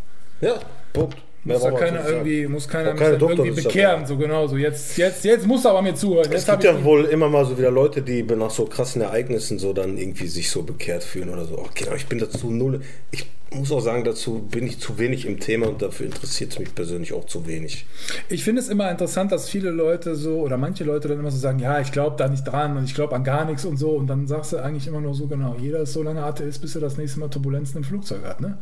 Ja, 0.42 0.56
Punkt. 0.92 1.18
Muss 1.46 1.62
da 1.62 1.72
keiner 1.72 2.08
irgendwie, 2.08 2.48
muss 2.48 2.70
keiner 2.70 2.94
keine 2.94 3.18
irgendwie 3.18 3.52
bekehren. 3.52 4.06
So 4.06 4.16
genau 4.16 4.48
so. 4.48 4.56
Jetzt, 4.56 4.98
jetzt, 4.98 5.26
jetzt 5.26 5.46
muss 5.46 5.66
er 5.66 5.72
aber 5.72 5.82
mir 5.82 5.94
zuhören. 5.94 6.26
Es 6.28 6.32
Jetzt 6.32 6.46
gibt 6.46 6.66
habe 6.66 6.78
ich 6.78 6.84
ja 6.84 6.86
wohl 6.86 7.06
immer 7.06 7.28
mal 7.28 7.46
so 7.46 7.58
wieder 7.58 7.70
Leute, 7.70 8.02
die 8.02 8.24
nach 8.24 8.50
so 8.50 8.66
krassen 8.66 9.02
Ereignissen 9.02 9.60
so 9.60 9.74
dann 9.74 9.98
irgendwie 9.98 10.28
sich 10.28 10.50
so 10.50 10.64
bekehrt 10.64 11.04
fühlen 11.04 11.30
oder 11.30 11.44
so. 11.44 11.58
Okay, 11.58 11.86
aber 11.88 11.98
ich 11.98 12.08
bin 12.08 12.20
dazu 12.20 12.50
null. 12.50 12.82
Ich 13.12 13.26
muss 13.56 13.72
auch 13.72 13.82
sagen, 13.82 14.04
dazu 14.04 14.40
bin 14.40 14.68
ich 14.68 14.80
zu 14.80 14.98
wenig 14.98 15.26
im 15.26 15.40
Thema 15.40 15.68
und 15.68 15.82
dafür 15.82 16.06
interessiert 16.06 16.52
es 16.52 16.60
mich 16.60 16.74
persönlich 16.74 17.14
auch 17.14 17.26
zu 17.26 17.48
wenig. 17.48 17.86
Ich 18.30 18.44
finde 18.44 18.62
es 18.62 18.70
immer 18.70 18.90
interessant, 18.90 19.32
dass 19.32 19.50
viele 19.50 19.70
Leute 19.70 20.16
so 20.16 20.40
oder 20.40 20.58
manche 20.58 20.84
Leute 20.84 21.08
dann 21.08 21.20
immer 21.20 21.32
so 21.32 21.38
sagen, 21.38 21.60
ja, 21.60 21.80
ich 21.80 21.92
glaube 21.92 22.16
da 22.18 22.28
nicht 22.28 22.44
dran 22.44 22.78
und 22.78 22.86
ich 22.86 22.96
glaube 22.96 23.16
an 23.16 23.24
gar 23.24 23.46
nichts 23.46 23.66
und 23.66 23.78
so. 23.78 23.92
Und 23.92 24.08
dann 24.08 24.28
sagst 24.28 24.54
du 24.54 24.58
eigentlich 24.58 24.88
immer 24.88 25.02
nur 25.02 25.14
so, 25.14 25.28
genau, 25.28 25.56
jeder 25.60 25.80
ist 25.80 25.94
so 25.94 26.04
lange 26.04 26.24
Atheist, 26.24 26.62
bis 26.62 26.76
er 26.76 26.82
das 26.82 26.98
nächste 26.98 27.20
Mal 27.20 27.30
Turbulenzen 27.30 27.78
im 27.78 27.84
Flugzeug 27.84 28.24
hat. 28.24 28.42
Ne? 28.42 28.58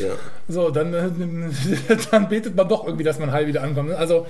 Ja. 0.00 0.12
So, 0.48 0.70
dann, 0.70 0.94
äh, 0.94 1.10
dann 2.10 2.28
betet 2.28 2.56
man 2.56 2.68
doch 2.68 2.84
irgendwie, 2.86 3.04
dass 3.04 3.18
man 3.18 3.32
heil 3.32 3.46
wieder 3.46 3.62
ankommt. 3.62 3.92
Also 3.92 4.26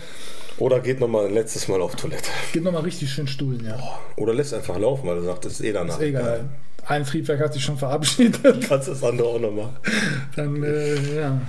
Oder 0.58 0.80
geht 0.80 1.00
nochmal 1.00 1.26
ein 1.26 1.34
letztes 1.34 1.68
Mal 1.68 1.80
auf 1.80 1.96
Toilette. 1.96 2.30
gib 2.52 2.64
nochmal 2.64 2.82
richtig 2.82 3.10
schön 3.10 3.26
Stuhlen, 3.26 3.64
ja. 3.64 3.78
Oder 4.16 4.34
lässt 4.34 4.54
einfach 4.54 4.78
laufen, 4.78 5.06
weil 5.08 5.16
er 5.16 5.24
sagt, 5.24 5.44
das 5.44 5.54
ist 5.54 5.60
eh 5.62 5.72
danach. 5.72 5.98
Ist 5.98 6.04
egal. 6.04 6.44
Ein 6.88 7.04
Triebwerk 7.04 7.40
hat 7.40 7.52
sich 7.52 7.64
schon 7.64 7.76
verabschiedet. 7.76 8.40
Kannst 8.68 8.88
das 8.88 9.02
andere 9.02 9.26
auch 9.28 9.40
nochmal. 9.40 9.70
Dann, 10.36 10.62
äh, 10.62 10.94
ja. 11.16 11.40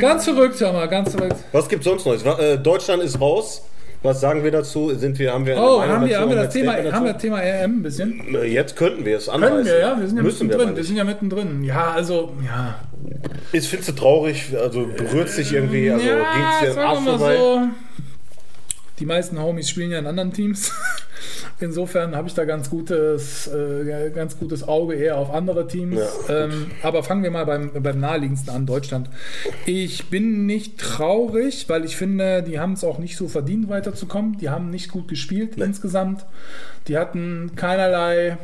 Ganz 0.00 0.24
verrückt, 0.24 0.60
hör 0.60 0.72
mal, 0.72 0.86
ganz 0.88 1.14
verrückt. 1.14 1.36
Was 1.52 1.68
gibt 1.68 1.84
sonst 1.84 2.04
Neues? 2.06 2.24
Äh, 2.24 2.58
Deutschland 2.58 3.02
ist 3.02 3.20
raus. 3.20 3.62
Was 4.02 4.20
sagen 4.20 4.42
wir 4.42 4.50
dazu? 4.50 4.94
Sind 4.94 5.18
wir, 5.18 5.32
haben 5.32 5.44
wir 5.44 5.56
Oh, 5.58 5.82
haben 5.82 6.02
wir, 6.06 6.08
dazu? 6.08 6.20
haben 6.22 6.28
wir 6.30 6.36
das 6.36 6.52
Thema, 6.54 6.72
Statement 6.72 6.94
haben 6.94 7.04
wir 7.04 7.12
dazu? 7.12 7.12
das 7.12 7.22
Thema 7.22 7.42
EM 7.42 7.70
ein 7.78 7.82
bisschen? 7.82 8.34
Äh, 8.34 8.44
Jetzt 8.46 8.74
könnten 8.74 9.04
wir 9.04 9.16
es 9.18 9.28
anreißen. 9.28 9.56
Können 9.56 9.66
wir, 9.66 9.78
ja, 9.78 10.00
wir 10.00 10.06
sind 10.08 10.16
ja 10.16 10.22
Müssen 10.22 10.40
wir, 10.40 10.46
mittendrin. 10.46 10.68
Wir 10.68 10.74
nicht. 10.80 10.86
sind 10.88 10.96
ja 10.96 11.04
mittendrin. 11.04 11.64
Ja, 11.64 11.90
also, 11.90 12.32
ja. 12.44 12.76
Ist, 13.52 13.66
findest 13.66 13.90
du 13.90 13.94
traurig? 13.94 14.46
Also 14.58 14.86
berührt 14.96 15.28
sich 15.28 15.52
irgendwie? 15.52 15.90
Also 15.90 16.06
ja, 16.06 16.14
ging 16.16 16.68
es 16.68 16.74
dir 16.74 16.80
am 16.82 16.88
Arsch 16.96 17.04
wir 17.04 17.10
vorbei? 17.18 17.36
so. 17.36 17.60
Die 19.00 19.06
meisten 19.06 19.40
Homies 19.40 19.68
spielen 19.70 19.90
ja 19.90 19.98
in 19.98 20.06
anderen 20.06 20.32
Teams. 20.32 20.70
Insofern 21.60 22.14
habe 22.14 22.28
ich 22.28 22.34
da 22.34 22.44
ganz 22.44 22.70
gutes, 22.70 23.46
äh, 23.48 24.10
ganz 24.14 24.38
gutes 24.38 24.66
Auge 24.66 24.94
eher 24.94 25.16
auf 25.18 25.32
andere 25.32 25.66
Teams. 25.66 25.96
Ja, 26.28 26.44
ähm, 26.44 26.70
aber 26.82 27.02
fangen 27.02 27.22
wir 27.22 27.30
mal 27.30 27.44
beim, 27.44 27.70
beim 27.82 28.00
naheliegendsten 28.00 28.54
an, 28.54 28.66
Deutschland. 28.66 29.10
Ich 29.66 30.08
bin 30.10 30.46
nicht 30.46 30.78
traurig, 30.78 31.68
weil 31.68 31.84
ich 31.84 31.96
finde, 31.96 32.42
die 32.42 32.58
haben 32.58 32.72
es 32.74 32.84
auch 32.84 32.98
nicht 32.98 33.16
so 33.16 33.28
verdient, 33.28 33.68
weiterzukommen. 33.68 34.38
Die 34.38 34.48
haben 34.48 34.70
nicht 34.70 34.90
gut 34.90 35.08
gespielt 35.08 35.56
Nee. 35.56 35.64
insgesamt. 35.64 36.24
Die 36.88 36.96
hatten 36.96 37.52
keinerlei 37.56 38.38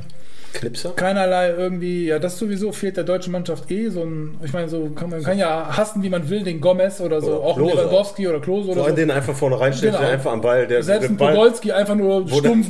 Knipser? 0.57 0.91
keinerlei 0.97 1.51
irgendwie, 1.51 2.07
ja, 2.07 2.19
das 2.19 2.39
sowieso 2.39 2.73
fehlt 2.73 2.97
der 2.97 3.05
deutschen 3.05 3.33
Mannschaft 3.33 3.71
eh 3.71 3.89
so 3.89 4.03
ein, 4.03 4.39
ich 4.45 4.53
meine, 4.53 4.69
so 4.69 4.89
kann 4.91 5.11
man 5.11 5.23
kann 5.23 5.39
ja 5.39 5.77
hassen, 5.77 6.03
wie 6.03 6.09
man 6.09 6.29
will, 6.31 6.43
den 6.43 6.61
Gomez 6.61 7.01
oder 7.01 7.21
so, 7.21 7.33
Oder 7.33 7.41
auch 7.45 7.57
Klose. 7.57 7.75
Lewandowski 7.75 8.29
oder 8.29 8.41
Klose 8.41 8.67
So 8.67 8.73
oder 8.81 8.91
so. 8.91 8.97
den 8.97 9.11
einfach 9.11 9.35
vorne 9.35 9.61
reinstellst, 9.61 9.97
Genau. 9.97 10.07
der 10.09 10.15
einfach 10.19 10.33
am 10.33 10.41
Ball, 10.41 10.67
der, 10.67 10.83
Selbst 10.83 11.11
ein 11.11 11.17
Podolski 11.17 11.73
einfach 11.73 11.95
nur 11.95 12.23
Wo 12.31 12.41
der- 12.41 12.49
stumpf. 12.51 12.69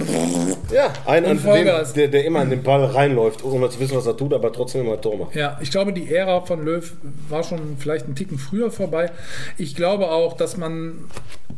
Ja, 0.73 0.93
ein, 1.07 1.25
an 1.25 1.38
dem, 1.43 1.64
der, 1.95 2.09
der 2.09 2.25
immer 2.25 2.40
an 2.40 2.50
den 2.50 2.62
Ball 2.62 2.85
reinläuft, 2.85 3.45
ohne 3.45 3.69
zu 3.71 3.78
wissen, 3.81 3.97
was 3.97 4.07
er 4.07 4.16
tut, 4.16 4.33
aber 4.35 4.52
trotzdem 4.52 4.81
immer 4.85 5.00
Tor 5.00 5.16
macht. 5.16 5.35
Ja, 5.37 5.59
ich 5.62 5.71
glaube, 5.71 5.93
die 5.93 6.12
Ära 6.12 6.40
von 6.40 6.64
Löw 6.64 6.93
war 7.28 7.43
schon 7.45 7.76
vielleicht 7.78 8.07
einen 8.07 8.14
Ticken 8.16 8.38
früher 8.38 8.71
vorbei. 8.71 9.11
Ich 9.59 9.76
glaube 9.76 10.11
auch, 10.11 10.33
dass 10.37 10.57
man 10.57 11.05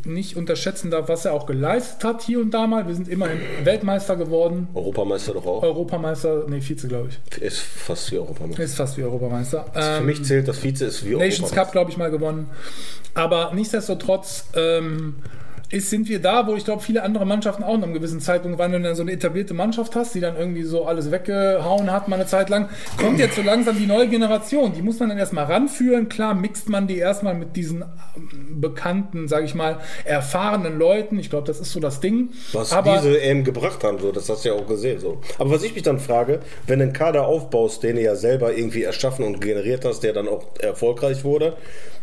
nicht 0.04 0.37
unterschätzen 0.37 0.90
darf, 0.90 1.08
was 1.08 1.25
er 1.25 1.32
auch 1.32 1.47
geleistet 1.47 2.04
hat 2.04 2.23
hier 2.23 2.40
und 2.40 2.52
da 2.52 2.66
mal. 2.66 2.87
Wir 2.87 2.94
sind 2.94 3.08
immerhin 3.08 3.38
Weltmeister 3.64 4.16
geworden. 4.16 4.68
Europameister 4.75 5.32
doch 5.35 5.47
auch. 5.47 5.62
Europameister, 5.62 6.17
nee, 6.48 6.60
Vize, 6.60 6.88
glaube 6.88 7.08
ich. 7.10 7.42
Ist 7.42 7.58
fast 7.60 8.10
wie 8.12 8.18
Europameister. 8.18 8.62
Ist 8.62 8.75
fast 8.76 8.96
wie 8.98 9.02
Europameister. 9.02 9.64
Für 9.72 9.80
Ähm, 9.80 10.06
mich 10.06 10.25
zählt 10.25 10.48
das 10.48 10.62
Vize 10.62 10.84
ist 10.87 11.04
wie 11.04 11.10
Nations 11.10 11.40
Europameister. 11.40 11.56
Cup, 11.64 11.72
glaube 11.72 11.90
ich, 11.90 11.96
mal 11.96 12.10
gewonnen. 12.10 12.48
Aber 13.14 13.52
nichtsdestotrotz 13.54 14.46
ähm, 14.54 15.16
ist, 15.70 15.90
sind 15.90 16.08
wir 16.08 16.18
da, 16.20 16.46
wo 16.46 16.54
ich 16.54 16.64
glaube, 16.64 16.82
viele 16.82 17.02
andere 17.02 17.26
Mannschaften 17.26 17.62
auch 17.62 17.75
in 17.75 17.82
einem 17.82 17.92
gewissen 17.92 18.20
Zeitpunkt 18.20 18.58
waren, 18.58 18.72
wenn 18.72 18.82
du 18.82 18.88
dann 18.88 18.96
so 18.96 19.02
eine 19.02 19.12
etablierte 19.12 19.52
Mannschaft 19.52 19.94
hast, 19.96 20.14
die 20.14 20.20
dann 20.20 20.37
irgendwie 20.37 20.62
so 20.62 20.87
alles 20.87 21.10
weggehauen 21.10 21.92
hat, 21.92 22.08
mal 22.08 22.16
eine 22.16 22.26
Zeit 22.26 22.48
lang, 22.48 22.70
kommt 22.96 23.18
jetzt 23.18 23.37
so 23.37 23.42
langsam 23.42 23.76
die 23.76 23.87
neue 23.87 24.08
Generation. 24.08 24.72
Die 24.75 24.80
muss 24.80 24.98
man 24.98 25.10
dann 25.10 25.18
erstmal 25.18 25.44
ranführen. 25.44 26.08
Klar, 26.08 26.34
mixt 26.34 26.70
man 26.70 26.87
die 26.87 26.96
erstmal 26.96 27.34
mit 27.34 27.54
diesen 27.54 27.82
ähm, 27.82 28.60
bekannten, 28.60 29.28
sage 29.28 29.44
ich 29.44 29.54
mal, 29.54 29.80
erfahrenen 30.04 30.78
Leuten. 30.78 31.18
Ich 31.18 31.28
glaube, 31.28 31.46
das 31.46 31.60
ist 31.60 31.72
so 31.72 31.80
das 31.80 32.00
Ding. 32.00 32.30
Was 32.52 32.72
Aber 32.72 32.96
diese 32.96 33.20
EM 33.20 33.44
gebracht 33.44 33.84
haben, 33.84 33.98
so, 33.98 34.10
das 34.10 34.28
hast 34.30 34.46
du 34.46 34.48
ja 34.48 34.54
auch 34.54 34.66
gesehen. 34.66 35.00
So. 35.00 35.20
Aber 35.38 35.50
was 35.50 35.62
ich 35.62 35.75
mich 35.75 35.82
dann 35.82 35.98
frage, 35.98 36.40
wenn 36.66 36.78
du 36.78 36.87
einen 36.87 36.94
Kader 36.94 37.26
aufbaust, 37.26 37.82
den 37.82 37.96
du 37.96 38.02
ja 38.02 38.16
selber 38.16 38.56
irgendwie 38.56 38.84
erschaffen 38.84 39.22
und 39.22 39.42
generiert 39.42 39.84
hast, 39.84 40.00
der 40.00 40.14
dann 40.14 40.28
auch 40.28 40.44
erfolgreich 40.60 41.25
wurde, 41.25 41.56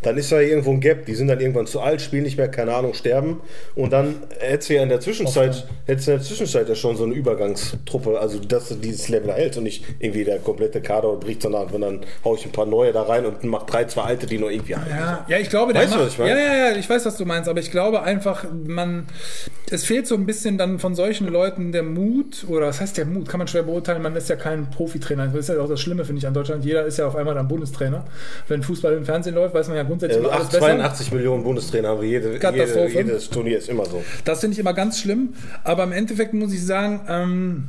dann 0.03 0.17
ist 0.17 0.31
da 0.31 0.39
irgendwo 0.39 0.72
ein 0.72 0.81
Gap. 0.81 1.07
Die 1.07 1.15
sind 1.15 1.29
dann 1.29 1.39
irgendwann 1.39 1.65
zu 1.65 1.79
alt, 1.79 2.00
spielen 2.00 2.24
nicht 2.24 2.38
mehr, 2.38 2.48
keine 2.48 2.75
Ahnung, 2.75 2.93
sterben. 2.93 3.41
Und 3.75 3.91
dann 3.91 4.15
hättest 4.39 4.69
du 4.69 4.75
ja 4.75 4.83
in 4.83 4.89
der 4.89 5.00
Zwischenzeit, 5.00 5.67
hättest 5.85 6.07
du 6.07 6.12
in 6.12 6.17
der 6.17 6.25
Zwischenzeit 6.25 6.69
ja 6.69 6.75
schon 6.75 6.95
so 6.95 7.03
eine 7.03 7.13
Übergangstruppe, 7.13 8.19
also 8.19 8.39
dass 8.39 8.69
du 8.69 8.75
dieses 8.75 9.09
Level 9.09 9.33
hält 9.33 9.57
und 9.57 9.63
nicht 9.63 9.83
irgendwie 10.00 10.24
der 10.24 10.39
komplette 10.39 10.81
Kader 10.81 11.13
bricht, 11.15 11.41
sondern 11.41 11.71
wenn 11.74 11.81
dann 11.81 12.01
hau 12.24 12.35
ich 12.35 12.45
ein 12.45 12.51
paar 12.51 12.65
neue 12.65 12.91
da 12.93 13.03
rein 13.03 13.25
und 13.25 13.43
mach 13.43 13.63
drei, 13.63 13.85
zwei 13.85 14.03
alte, 14.03 14.25
die 14.27 14.38
noch 14.38 14.50
irgendwie 14.50 14.75
halten. 14.75 14.89
Ja, 14.89 15.25
ja, 15.27 15.38
ich 15.38 15.50
glaube, 15.50 15.74
der 15.74 15.83
Weißt 15.83 15.93
du, 15.93 15.97
macht, 15.97 16.07
was 16.07 16.13
ich 16.13 16.19
meine? 16.19 16.31
ja, 16.31 16.38
ja, 16.38 16.69
ja, 16.69 16.77
ich 16.77 16.89
weiß, 16.89 17.05
was 17.05 17.17
du 17.17 17.25
meinst, 17.25 17.50
aber 17.50 17.59
ich 17.59 17.71
glaube 17.71 18.01
einfach, 18.03 18.45
man, 18.65 19.07
es 19.69 19.83
fehlt 19.83 20.07
so 20.07 20.15
ein 20.15 20.25
bisschen 20.25 20.57
dann 20.57 20.79
von 20.79 20.95
solchen 20.95 21.27
Leuten 21.27 21.71
der 21.71 21.83
Mut, 21.83 22.45
oder 22.47 22.67
was 22.67 22.81
heißt 22.81 22.97
der 22.97 23.05
Mut, 23.05 23.27
kann 23.27 23.39
man 23.39 23.47
schwer 23.47 23.63
beurteilen, 23.63 24.01
man 24.01 24.15
ist 24.15 24.29
ja 24.29 24.35
kein 24.35 24.69
Profitrainer, 24.69 25.27
das 25.27 25.50
ist 25.50 25.55
ja 25.55 25.62
auch 25.62 25.69
das 25.69 25.81
Schlimme, 25.81 26.05
finde 26.05 26.19
ich, 26.19 26.27
an 26.27 26.33
Deutschland, 26.33 26.63
jeder 26.65 26.85
ist 26.85 26.97
ja 26.97 27.07
auf 27.07 27.15
einmal 27.15 27.35
dann 27.35 27.47
Bundestrainer. 27.47 28.05
Wenn 28.47 28.63
Fußball 28.63 28.93
im 28.93 29.05
Fernsehen 29.05 29.35
läuft, 29.35 29.53
weiß 29.53 29.67
man 29.67 29.77
ja 29.77 29.83
grundsätzlich 29.83 30.17
Also 30.17 30.29
immer 30.29 30.38
alles 30.38 30.47
ach, 30.47 30.53
besser. 30.53 30.65
82 30.65 31.12
Millionen 31.12 31.43
Bundestrainer 31.43 31.89
haben 31.89 32.01
wir 32.01 32.09
jede, 32.09 32.27
jede, 32.27 32.39
Katastrophe. 32.39 32.97
jedes 32.97 33.29
Turnier 33.46 33.60
ist 33.60 33.70
immer 33.70 33.86
so. 33.86 34.04
Das 34.24 34.40
finde 34.40 34.54
ich 34.54 34.60
immer 34.60 34.74
ganz 34.74 35.00
schlimm. 35.00 35.36
Aber 35.64 35.84
im 35.84 35.92
Endeffekt 35.92 36.34
muss 36.34 36.52
ich 36.52 36.66
sagen, 36.66 37.02
ähm, 37.08 37.66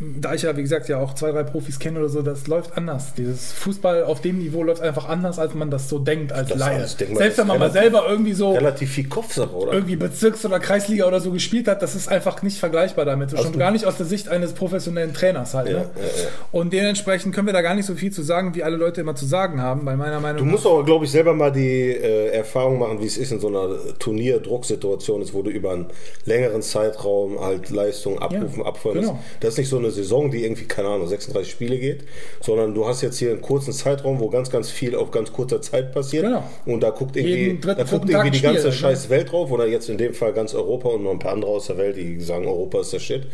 da 0.00 0.32
ich 0.34 0.42
ja, 0.42 0.56
wie 0.56 0.62
gesagt, 0.62 0.88
ja 0.88 0.98
auch 0.98 1.14
zwei, 1.14 1.30
drei 1.30 1.42
Profis 1.42 1.78
kenne 1.78 1.98
oder 1.98 2.08
so, 2.08 2.22
das 2.22 2.46
läuft 2.46 2.76
anders. 2.76 3.12
Dieses 3.14 3.52
Fußball 3.52 4.04
auf 4.04 4.22
dem 4.22 4.38
Niveau 4.38 4.62
läuft 4.62 4.80
einfach 4.80 5.08
anders, 5.08 5.38
als 5.38 5.54
man 5.54 5.70
das 5.70 5.88
so 5.88 5.98
denkt 5.98 6.32
als 6.32 6.48
Das 6.48 6.58
Laie. 6.58 6.76
alles, 6.76 6.96
denk 6.96 7.12
mal, 7.12 7.18
Selbst 7.18 7.38
wenn 7.38 7.46
man 7.46 7.58
mal 7.58 7.70
selber 7.70 8.04
irgendwie 8.08 8.32
so 8.32 8.52
Relativ 8.52 8.90
viel 8.92 9.08
Kopfsache, 9.08 9.54
oder? 9.54 9.72
irgendwie 9.74 9.96
Bezirks- 9.96 10.44
oder 10.46 10.58
Kreisliga 10.58 11.06
oder 11.06 11.20
so 11.20 11.30
gespielt 11.32 11.68
hat, 11.68 11.82
das 11.82 11.94
ist 11.94 12.08
einfach 12.08 12.42
nicht 12.42 12.58
vergleichbar 12.58 13.04
damit. 13.04 13.38
Schon 13.38 13.58
gar 13.58 13.70
nicht 13.70 13.84
aus 13.84 13.98
der 13.98 14.06
Sicht 14.06 14.28
eines 14.28 14.54
professionellen 14.54 15.12
Trainers 15.12 15.52
halt. 15.54 15.68
Ja, 15.68 15.78
ne? 15.80 15.90
ja, 15.96 16.02
ja. 16.02 16.28
Und 16.50 16.72
dementsprechend 16.72 17.34
können 17.34 17.46
wir 17.46 17.52
da 17.52 17.60
gar 17.60 17.74
nicht 17.74 17.86
so 17.86 17.94
viel 17.94 18.10
zu 18.10 18.22
sagen, 18.22 18.54
wie 18.54 18.62
alle 18.62 18.76
Leute 18.76 19.02
immer 19.02 19.14
zu 19.14 19.26
sagen 19.26 19.60
haben, 19.60 19.84
weil 19.84 19.96
meiner 19.96 20.20
Meinung 20.20 20.38
Du 20.38 20.44
musst 20.44 20.66
auch, 20.66 20.82
glaube 20.84 21.04
ich, 21.04 21.10
selber 21.10 21.34
mal 21.34 21.52
die 21.52 21.90
äh, 21.90 22.28
Erfahrung 22.28 22.78
machen, 22.78 23.00
wie 23.00 23.06
es 23.06 23.18
ist 23.18 23.32
in 23.32 23.40
so 23.40 23.48
einer 23.48 23.68
Turnier-Drucksituation, 23.98 25.22
ist, 25.22 25.34
wo 25.34 25.42
du 25.42 25.50
über 25.50 25.72
einen 25.72 25.86
längeren 26.24 26.62
Zeitraum 26.62 27.40
halt 27.40 27.70
Leistung 27.70 28.18
abrufen, 28.18 28.64
abfeuern 28.64 29.00
genau. 29.00 29.18
Das 29.40 29.50
ist 29.54 29.58
nicht 29.58 29.68
so 29.68 29.78
eine 29.78 29.89
Saison, 29.90 30.30
die 30.30 30.44
irgendwie, 30.44 30.64
keine 30.64 30.88
Ahnung, 30.88 31.06
36 31.06 31.50
Spiele 31.50 31.78
geht, 31.78 32.04
sondern 32.40 32.74
du 32.74 32.86
hast 32.86 33.02
jetzt 33.02 33.18
hier 33.18 33.30
einen 33.30 33.40
kurzen 33.40 33.72
Zeitraum, 33.72 34.20
wo 34.20 34.28
ganz, 34.28 34.50
ganz 34.50 34.70
viel 34.70 34.94
auf 34.94 35.10
ganz 35.10 35.32
kurzer 35.32 35.60
Zeit 35.62 35.92
passiert. 35.92 36.24
Genau. 36.24 36.44
Und 36.66 36.82
da 36.82 36.90
guckt 36.90 37.16
irgendwie, 37.16 37.58
da 37.60 37.74
guckt 37.74 37.88
Tag 37.88 38.10
irgendwie 38.10 38.30
die 38.30 38.40
ganze 38.40 38.60
Spiel, 38.60 38.70
ne? 38.70 38.76
scheiß 38.76 39.10
Welt 39.10 39.32
drauf, 39.32 39.50
oder 39.50 39.66
jetzt 39.66 39.88
in 39.88 39.98
dem 39.98 40.14
Fall 40.14 40.32
ganz 40.32 40.54
Europa 40.54 40.88
und 40.88 41.04
noch 41.04 41.12
ein 41.12 41.18
paar 41.18 41.32
andere 41.32 41.50
aus 41.50 41.66
der 41.66 41.78
Welt, 41.78 41.96
die 41.96 42.20
sagen, 42.20 42.46
Europa 42.46 42.80
ist 42.80 42.92
der 42.92 43.00
Shit. 43.00 43.26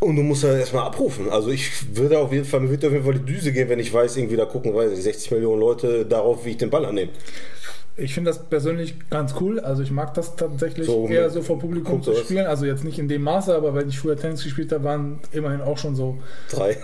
Und 0.00 0.16
du 0.16 0.22
musst 0.22 0.42
ja 0.42 0.54
erstmal 0.54 0.84
abrufen. 0.84 1.30
Also 1.30 1.50
ich 1.50 1.70
würde 1.96 2.18
auf 2.18 2.30
jeden 2.30 2.44
Fall, 2.44 2.60
mir 2.60 2.68
würde 2.68 2.88
auf 2.88 2.92
jeden 2.92 3.04
Fall 3.04 3.14
die 3.14 3.32
Düse 3.32 3.52
gehen, 3.52 3.68
wenn 3.68 3.78
ich 3.78 3.92
weiß, 3.92 4.16
irgendwie 4.16 4.36
da 4.36 4.44
gucken, 4.44 4.74
weiß 4.74 4.92
ich, 4.92 5.02
60 5.02 5.30
Millionen 5.30 5.60
Leute 5.60 6.04
darauf, 6.04 6.44
wie 6.44 6.50
ich 6.50 6.56
den 6.58 6.68
Ball 6.68 6.84
annehme. 6.84 7.10
Ich 7.96 8.12
finde 8.12 8.30
das 8.30 8.44
persönlich 8.48 8.96
ganz 9.08 9.36
cool. 9.40 9.60
Also 9.60 9.82
ich 9.82 9.92
mag 9.92 10.14
das 10.14 10.34
tatsächlich 10.34 10.86
So, 10.86 11.06
eher 11.06 11.30
so 11.30 11.42
vor 11.42 11.60
Publikum 11.60 12.02
zu 12.02 12.12
spielen. 12.16 12.46
Also 12.46 12.66
jetzt 12.66 12.82
nicht 12.82 12.98
in 12.98 13.06
dem 13.06 13.22
Maße, 13.22 13.54
aber 13.54 13.74
wenn 13.74 13.88
ich 13.88 14.00
früher 14.00 14.16
Tennis 14.16 14.42
gespielt 14.42 14.72
habe, 14.72 14.82
waren 14.82 15.20
immerhin 15.30 15.60
auch 15.60 15.78
schon 15.78 15.94
so, 15.94 16.18
Drei. 16.50 16.76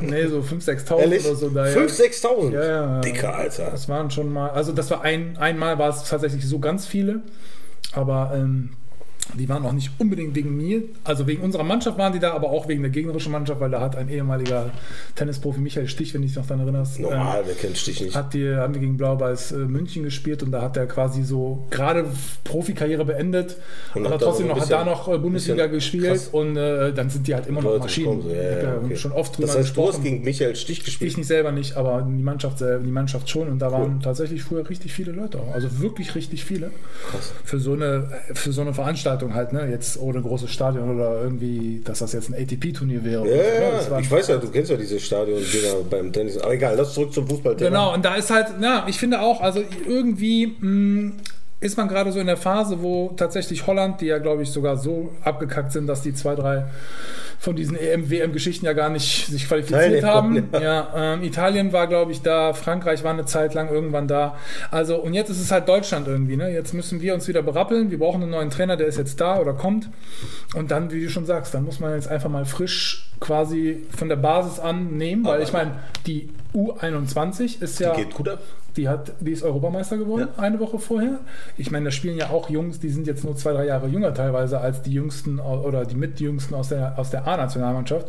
nee, 0.00 0.26
so 0.26 0.38
5.000, 0.38 0.86
6.000 0.86 0.98
Ehrlich? 0.98 1.26
oder 1.26 1.34
so 1.36 1.50
da. 1.50 1.64
5.000, 1.64 2.22
6.000? 2.22 2.52
Ja, 2.52 2.64
ja, 2.64 2.68
ja. 2.68 3.00
Dicker, 3.02 3.36
Alter. 3.36 3.68
Das 3.70 3.88
waren 3.90 4.10
schon 4.10 4.32
mal, 4.32 4.48
also 4.50 4.72
das 4.72 4.90
war 4.90 5.02
ein, 5.02 5.36
einmal 5.36 5.78
war 5.78 5.90
es 5.90 6.04
tatsächlich 6.04 6.46
so 6.48 6.58
ganz 6.58 6.86
viele, 6.86 7.20
aber 7.92 8.32
ähm, 8.34 8.70
die 9.34 9.48
waren 9.48 9.64
auch 9.66 9.72
nicht 9.72 9.90
unbedingt 9.98 10.34
wegen 10.34 10.56
mir, 10.56 10.82
also 11.04 11.26
wegen 11.26 11.42
unserer 11.42 11.64
Mannschaft 11.64 11.98
waren 11.98 12.12
die 12.12 12.18
da, 12.20 12.32
aber 12.32 12.50
auch 12.50 12.68
wegen 12.68 12.82
der 12.82 12.90
gegnerischen 12.90 13.32
Mannschaft, 13.32 13.60
weil 13.60 13.70
da 13.70 13.80
hat 13.80 13.96
ein 13.96 14.08
ehemaliger 14.08 14.70
Tennisprofi 15.14 15.60
Michael 15.60 15.88
Stich, 15.88 16.14
wenn 16.14 16.22
du 16.22 16.28
dich 16.28 16.36
noch 16.36 16.46
daran 16.46 16.60
erinnerst, 16.62 17.00
Normal, 17.00 17.40
ähm, 17.40 17.44
wer 17.46 17.54
kennt 17.54 17.76
Stich 17.76 18.00
nicht? 18.00 18.14
hat 18.16 18.34
die, 18.34 18.54
haben 18.54 18.72
die 18.72 18.80
gegen 18.80 18.96
Blau-Weiß 18.96 19.52
äh, 19.52 19.56
München 19.58 20.04
gespielt 20.04 20.42
und 20.42 20.52
da 20.52 20.62
hat 20.62 20.76
er 20.76 20.86
quasi 20.86 21.22
so 21.22 21.66
gerade 21.70 22.04
Profikarriere 22.44 23.04
beendet, 23.04 23.56
Und 23.94 24.06
aber 24.06 24.18
trotzdem 24.18 24.46
noch, 24.48 24.60
hat 24.60 24.70
da 24.70 24.84
bisschen- 24.84 24.86
noch 24.92 25.08
äh, 25.12 25.18
Bundesliga 25.18 25.66
bisschen 25.66 25.72
gespielt 25.72 26.06
krass. 26.06 26.28
und 26.28 26.56
äh, 26.56 26.92
dann 26.92 27.10
sind 27.10 27.26
die 27.26 27.34
halt 27.34 27.46
immer 27.46 27.62
noch 27.62 27.78
Maschinen. 27.78 28.22
so, 28.22 28.28
ja, 28.28 28.34
Ich 28.58 28.62
ja, 28.62 28.76
okay. 28.84 28.96
schon 28.96 29.12
oft 29.12 29.36
drüber 29.36 29.46
Das 29.48 29.56
heißt, 29.56 29.76
du 29.76 29.82
hast 29.82 29.86
gesprochen. 29.88 30.04
gegen 30.04 30.24
Michael 30.24 30.56
Stich 30.56 30.84
gespielt. 30.84 31.10
Ich 31.10 31.16
nicht 31.16 31.26
selber 31.26 31.52
nicht, 31.52 31.76
aber 31.76 32.06
die 32.08 32.22
Mannschaft, 32.22 32.60
die 32.60 32.90
Mannschaft 32.90 33.28
schon. 33.28 33.48
Und 33.48 33.58
da 33.60 33.72
waren 33.72 34.00
tatsächlich 34.00 34.42
früher 34.42 34.68
richtig 34.68 34.92
viele 34.92 35.12
Leute. 35.12 35.40
Also 35.52 35.80
wirklich 35.80 36.14
richtig 36.14 36.44
viele. 36.44 36.70
Krass. 37.10 37.32
Für 37.44 37.58
so 37.58 37.72
eine, 37.72 38.08
für 38.34 38.52
so 38.52 38.60
eine 38.60 38.74
Veranstaltung 39.16 39.34
halt, 39.34 39.52
ne? 39.52 39.70
Jetzt 39.70 39.98
ohne 39.98 40.20
großes 40.20 40.50
Stadion 40.50 40.94
oder 40.94 41.22
irgendwie, 41.22 41.80
dass 41.84 42.00
das 42.00 42.12
jetzt 42.12 42.30
ein 42.30 42.34
ATP-Turnier 42.34 43.04
wäre. 43.04 43.26
Ja, 43.26 43.36
so, 43.36 43.40
ja, 43.40 43.60
ne? 43.60 43.90
Ja. 43.90 43.98
ich 43.98 44.10
weiß 44.10 44.28
ja, 44.28 44.36
du 44.36 44.50
kennst 44.50 44.70
ja 44.70 44.76
diese 44.76 45.00
Stadion-Dinger 45.00 45.74
beim 45.90 46.12
Tennis. 46.12 46.38
Aber 46.38 46.54
egal, 46.54 46.74
lass 46.76 46.94
zurück 46.94 47.12
zum 47.12 47.26
Fußball. 47.26 47.56
Genau, 47.56 47.94
und 47.94 48.04
da 48.04 48.14
ist 48.14 48.30
halt, 48.30 48.46
na, 48.60 48.86
ich 48.88 48.98
finde 48.98 49.20
auch, 49.20 49.40
also 49.40 49.60
irgendwie 49.86 50.54
mh, 50.58 51.12
ist 51.60 51.76
man 51.76 51.88
gerade 51.88 52.12
so 52.12 52.20
in 52.20 52.26
der 52.26 52.36
Phase, 52.36 52.82
wo 52.82 53.12
tatsächlich 53.16 53.66
Holland, 53.66 54.00
die 54.00 54.06
ja, 54.06 54.18
glaube 54.18 54.42
ich, 54.42 54.50
sogar 54.50 54.76
so 54.76 55.10
abgekackt 55.22 55.72
sind, 55.72 55.86
dass 55.86 56.02
die 56.02 56.14
zwei, 56.14 56.34
drei 56.34 56.64
von 57.38 57.54
diesen 57.56 57.76
EM, 57.76 58.10
WM-Geschichten 58.10 58.64
ja 58.66 58.72
gar 58.72 58.88
nicht 58.88 59.26
sich 59.26 59.46
qualifiziert 59.46 60.04
haben. 60.04 60.48
Ja, 60.52 60.88
ähm, 60.96 61.22
Italien 61.22 61.72
war, 61.72 61.86
glaube 61.86 62.12
ich, 62.12 62.22
da, 62.22 62.54
Frankreich 62.54 63.04
war 63.04 63.12
eine 63.12 63.24
Zeit 63.26 63.54
lang 63.54 63.68
irgendwann 63.68 64.08
da. 64.08 64.36
Also, 64.70 64.96
und 64.96 65.14
jetzt 65.14 65.28
ist 65.30 65.40
es 65.40 65.50
halt 65.52 65.68
Deutschland 65.68 66.08
irgendwie, 66.08 66.36
ne? 66.36 66.50
Jetzt 66.50 66.72
müssen 66.74 67.00
wir 67.00 67.14
uns 67.14 67.28
wieder 67.28 67.42
berappeln. 67.42 67.90
Wir 67.90 67.98
brauchen 67.98 68.22
einen 68.22 68.30
neuen 68.30 68.50
Trainer, 68.50 68.76
der 68.76 68.86
ist 68.86 68.98
jetzt 68.98 69.20
da 69.20 69.38
oder 69.38 69.52
kommt. 69.52 69.88
Und 70.54 70.70
dann, 70.70 70.90
wie 70.90 71.02
du 71.04 71.10
schon 71.10 71.26
sagst, 71.26 71.52
dann 71.54 71.64
muss 71.64 71.78
man 71.80 71.94
jetzt 71.94 72.08
einfach 72.08 72.30
mal 72.30 72.44
frisch 72.46 73.10
quasi 73.20 73.82
von 73.96 74.08
der 74.08 74.16
Basis 74.16 74.58
an 74.58 74.96
nehmen, 74.96 75.24
weil 75.24 75.34
Aber- 75.34 75.42
ich 75.42 75.52
meine, 75.52 75.72
die 76.06 76.30
U21 76.54 77.62
ist 77.62 77.80
ja. 77.80 77.94
Geht 77.94 78.14
gut 78.14 78.28
ab. 78.28 78.40
Die, 78.76 78.88
hat, 78.88 79.12
die 79.20 79.32
ist 79.32 79.42
Europameister 79.42 79.96
geworden, 79.96 80.28
eine 80.36 80.60
Woche 80.60 80.78
vorher. 80.78 81.20
Ich 81.56 81.70
meine, 81.70 81.86
da 81.86 81.90
spielen 81.90 82.16
ja 82.16 82.30
auch 82.30 82.50
Jungs, 82.50 82.80
die 82.80 82.90
sind 82.90 83.06
jetzt 83.06 83.24
nur 83.24 83.36
zwei, 83.36 83.52
drei 83.52 83.66
Jahre 83.66 83.88
jünger 83.88 84.12
teilweise 84.12 84.60
als 84.60 84.82
die 84.82 84.92
jüngsten 84.92 85.38
oder 85.40 85.84
die 85.84 85.94
mitjüngsten 85.94 86.54
aus 86.54 86.68
der, 86.68 86.98
aus 86.98 87.10
der 87.10 87.26
A-Nationalmannschaft. 87.26 88.06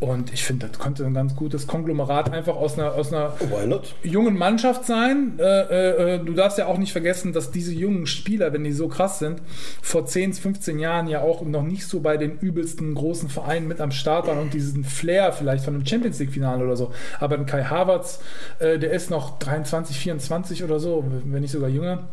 Und 0.00 0.32
ich 0.32 0.44
finde, 0.44 0.68
das 0.68 0.78
könnte 0.78 1.04
ein 1.06 1.14
ganz 1.14 1.36
gutes 1.36 1.66
Konglomerat 1.66 2.32
einfach 2.32 2.56
aus 2.56 2.78
einer, 2.78 2.94
aus 2.94 3.12
einer 3.12 3.34
not? 3.66 3.94
jungen 4.02 4.36
Mannschaft 4.36 4.84
sein. 4.84 5.38
Äh, 5.38 6.14
äh, 6.14 6.18
du 6.24 6.32
darfst 6.34 6.58
ja 6.58 6.66
auch 6.66 6.78
nicht 6.78 6.92
vergessen, 6.92 7.32
dass 7.32 7.50
diese 7.50 7.72
jungen 7.72 8.06
Spieler, 8.06 8.52
wenn 8.52 8.64
die 8.64 8.72
so 8.72 8.88
krass 8.88 9.18
sind, 9.18 9.40
vor 9.80 10.06
10, 10.06 10.34
15 10.34 10.78
Jahren 10.78 11.08
ja 11.08 11.20
auch 11.20 11.42
noch 11.42 11.62
nicht 11.62 11.86
so 11.86 12.00
bei 12.00 12.16
den 12.16 12.38
übelsten 12.38 12.94
großen 12.94 13.28
Vereinen 13.28 13.68
mit 13.68 13.80
am 13.80 13.92
Start 13.92 14.26
waren 14.26 14.38
und 14.38 14.54
diesen 14.54 14.84
Flair 14.84 15.32
vielleicht 15.32 15.64
von 15.64 15.74
einem 15.74 15.86
Champions 15.86 16.18
League-Finale 16.18 16.64
oder 16.64 16.76
so. 16.76 16.92
Aber 17.20 17.36
ein 17.36 17.46
Kai 17.46 17.64
Havertz, 17.64 18.20
äh, 18.58 18.78
der 18.78 18.92
ist 18.92 19.10
noch 19.10 19.38
23, 19.38 20.01
24 20.02 20.64
oder 20.64 20.78
so, 20.80 21.04
wenn 21.24 21.40
nicht 21.42 21.52
sogar 21.52 21.68
jünger. 21.68 22.08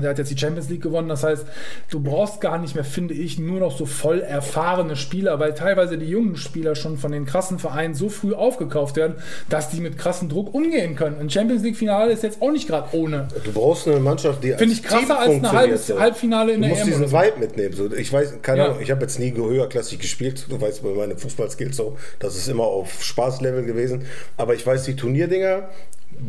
Der 0.00 0.10
hat 0.10 0.18
jetzt 0.18 0.30
die 0.30 0.38
Champions 0.38 0.70
League 0.70 0.82
gewonnen. 0.82 1.08
Das 1.10 1.24
heißt, 1.24 1.44
du 1.90 2.00
brauchst 2.00 2.40
gar 2.40 2.56
nicht 2.58 2.74
mehr, 2.74 2.84
finde 2.84 3.12
ich, 3.12 3.38
nur 3.38 3.60
noch 3.60 3.76
so 3.76 3.84
voll 3.84 4.20
erfahrene 4.20 4.96
Spieler, 4.96 5.38
weil 5.40 5.52
teilweise 5.52 5.98
die 5.98 6.06
jungen 6.06 6.36
Spieler 6.36 6.74
schon 6.74 6.96
von 6.96 7.12
den 7.12 7.26
krassen 7.26 7.58
Vereinen 7.58 7.94
so 7.94 8.08
früh 8.08 8.32
aufgekauft 8.32 8.96
werden, 8.96 9.16
dass 9.50 9.68
die 9.68 9.80
mit 9.80 9.98
krassem 9.98 10.30
Druck 10.30 10.54
umgehen 10.54 10.96
können. 10.96 11.18
Ein 11.20 11.28
Champions 11.28 11.62
League-Finale 11.64 12.12
ist 12.12 12.22
jetzt 12.22 12.40
auch 12.40 12.50
nicht 12.52 12.66
gerade 12.66 12.96
ohne. 12.96 13.28
Du 13.44 13.52
brauchst 13.52 13.88
eine 13.88 14.00
Mannschaft, 14.00 14.42
die 14.42 14.52
Finde 14.54 14.72
ich 14.72 14.82
krasser 14.82 15.18
als 15.18 15.34
ein 15.34 15.52
halbes 15.52 15.92
Halbfinale 15.98 16.52
in 16.52 16.62
du 16.62 16.68
der 16.68 16.76
musst 16.76 16.82
EM. 16.82 16.86
diesen 16.88 17.04
oder 17.04 17.10
so. 17.10 17.18
Vibe 17.18 17.38
mitnehmen. 17.40 17.74
So, 17.74 17.92
ich 17.92 18.10
weiß, 18.12 18.34
keine 18.42 18.58
Ja. 18.58 18.64
Ahnung, 18.68 18.78
ich 18.80 18.90
habe 18.90 19.02
jetzt 19.02 19.18
nie 19.18 19.34
höherklassig 19.34 19.98
gespielt. 19.98 20.46
Du 20.48 20.58
weißt 20.58 20.82
bei 20.82 20.90
meinen 20.90 21.18
Fußballskills 21.18 21.76
so, 21.76 21.98
das 22.20 22.36
ist 22.36 22.48
immer 22.48 22.64
auf 22.64 23.02
Spaßlevel 23.02 23.64
gewesen. 23.64 24.04
Aber 24.38 24.54
ich 24.54 24.66
weiß, 24.66 24.84
die 24.84 24.96
Turnierdinger 24.96 25.68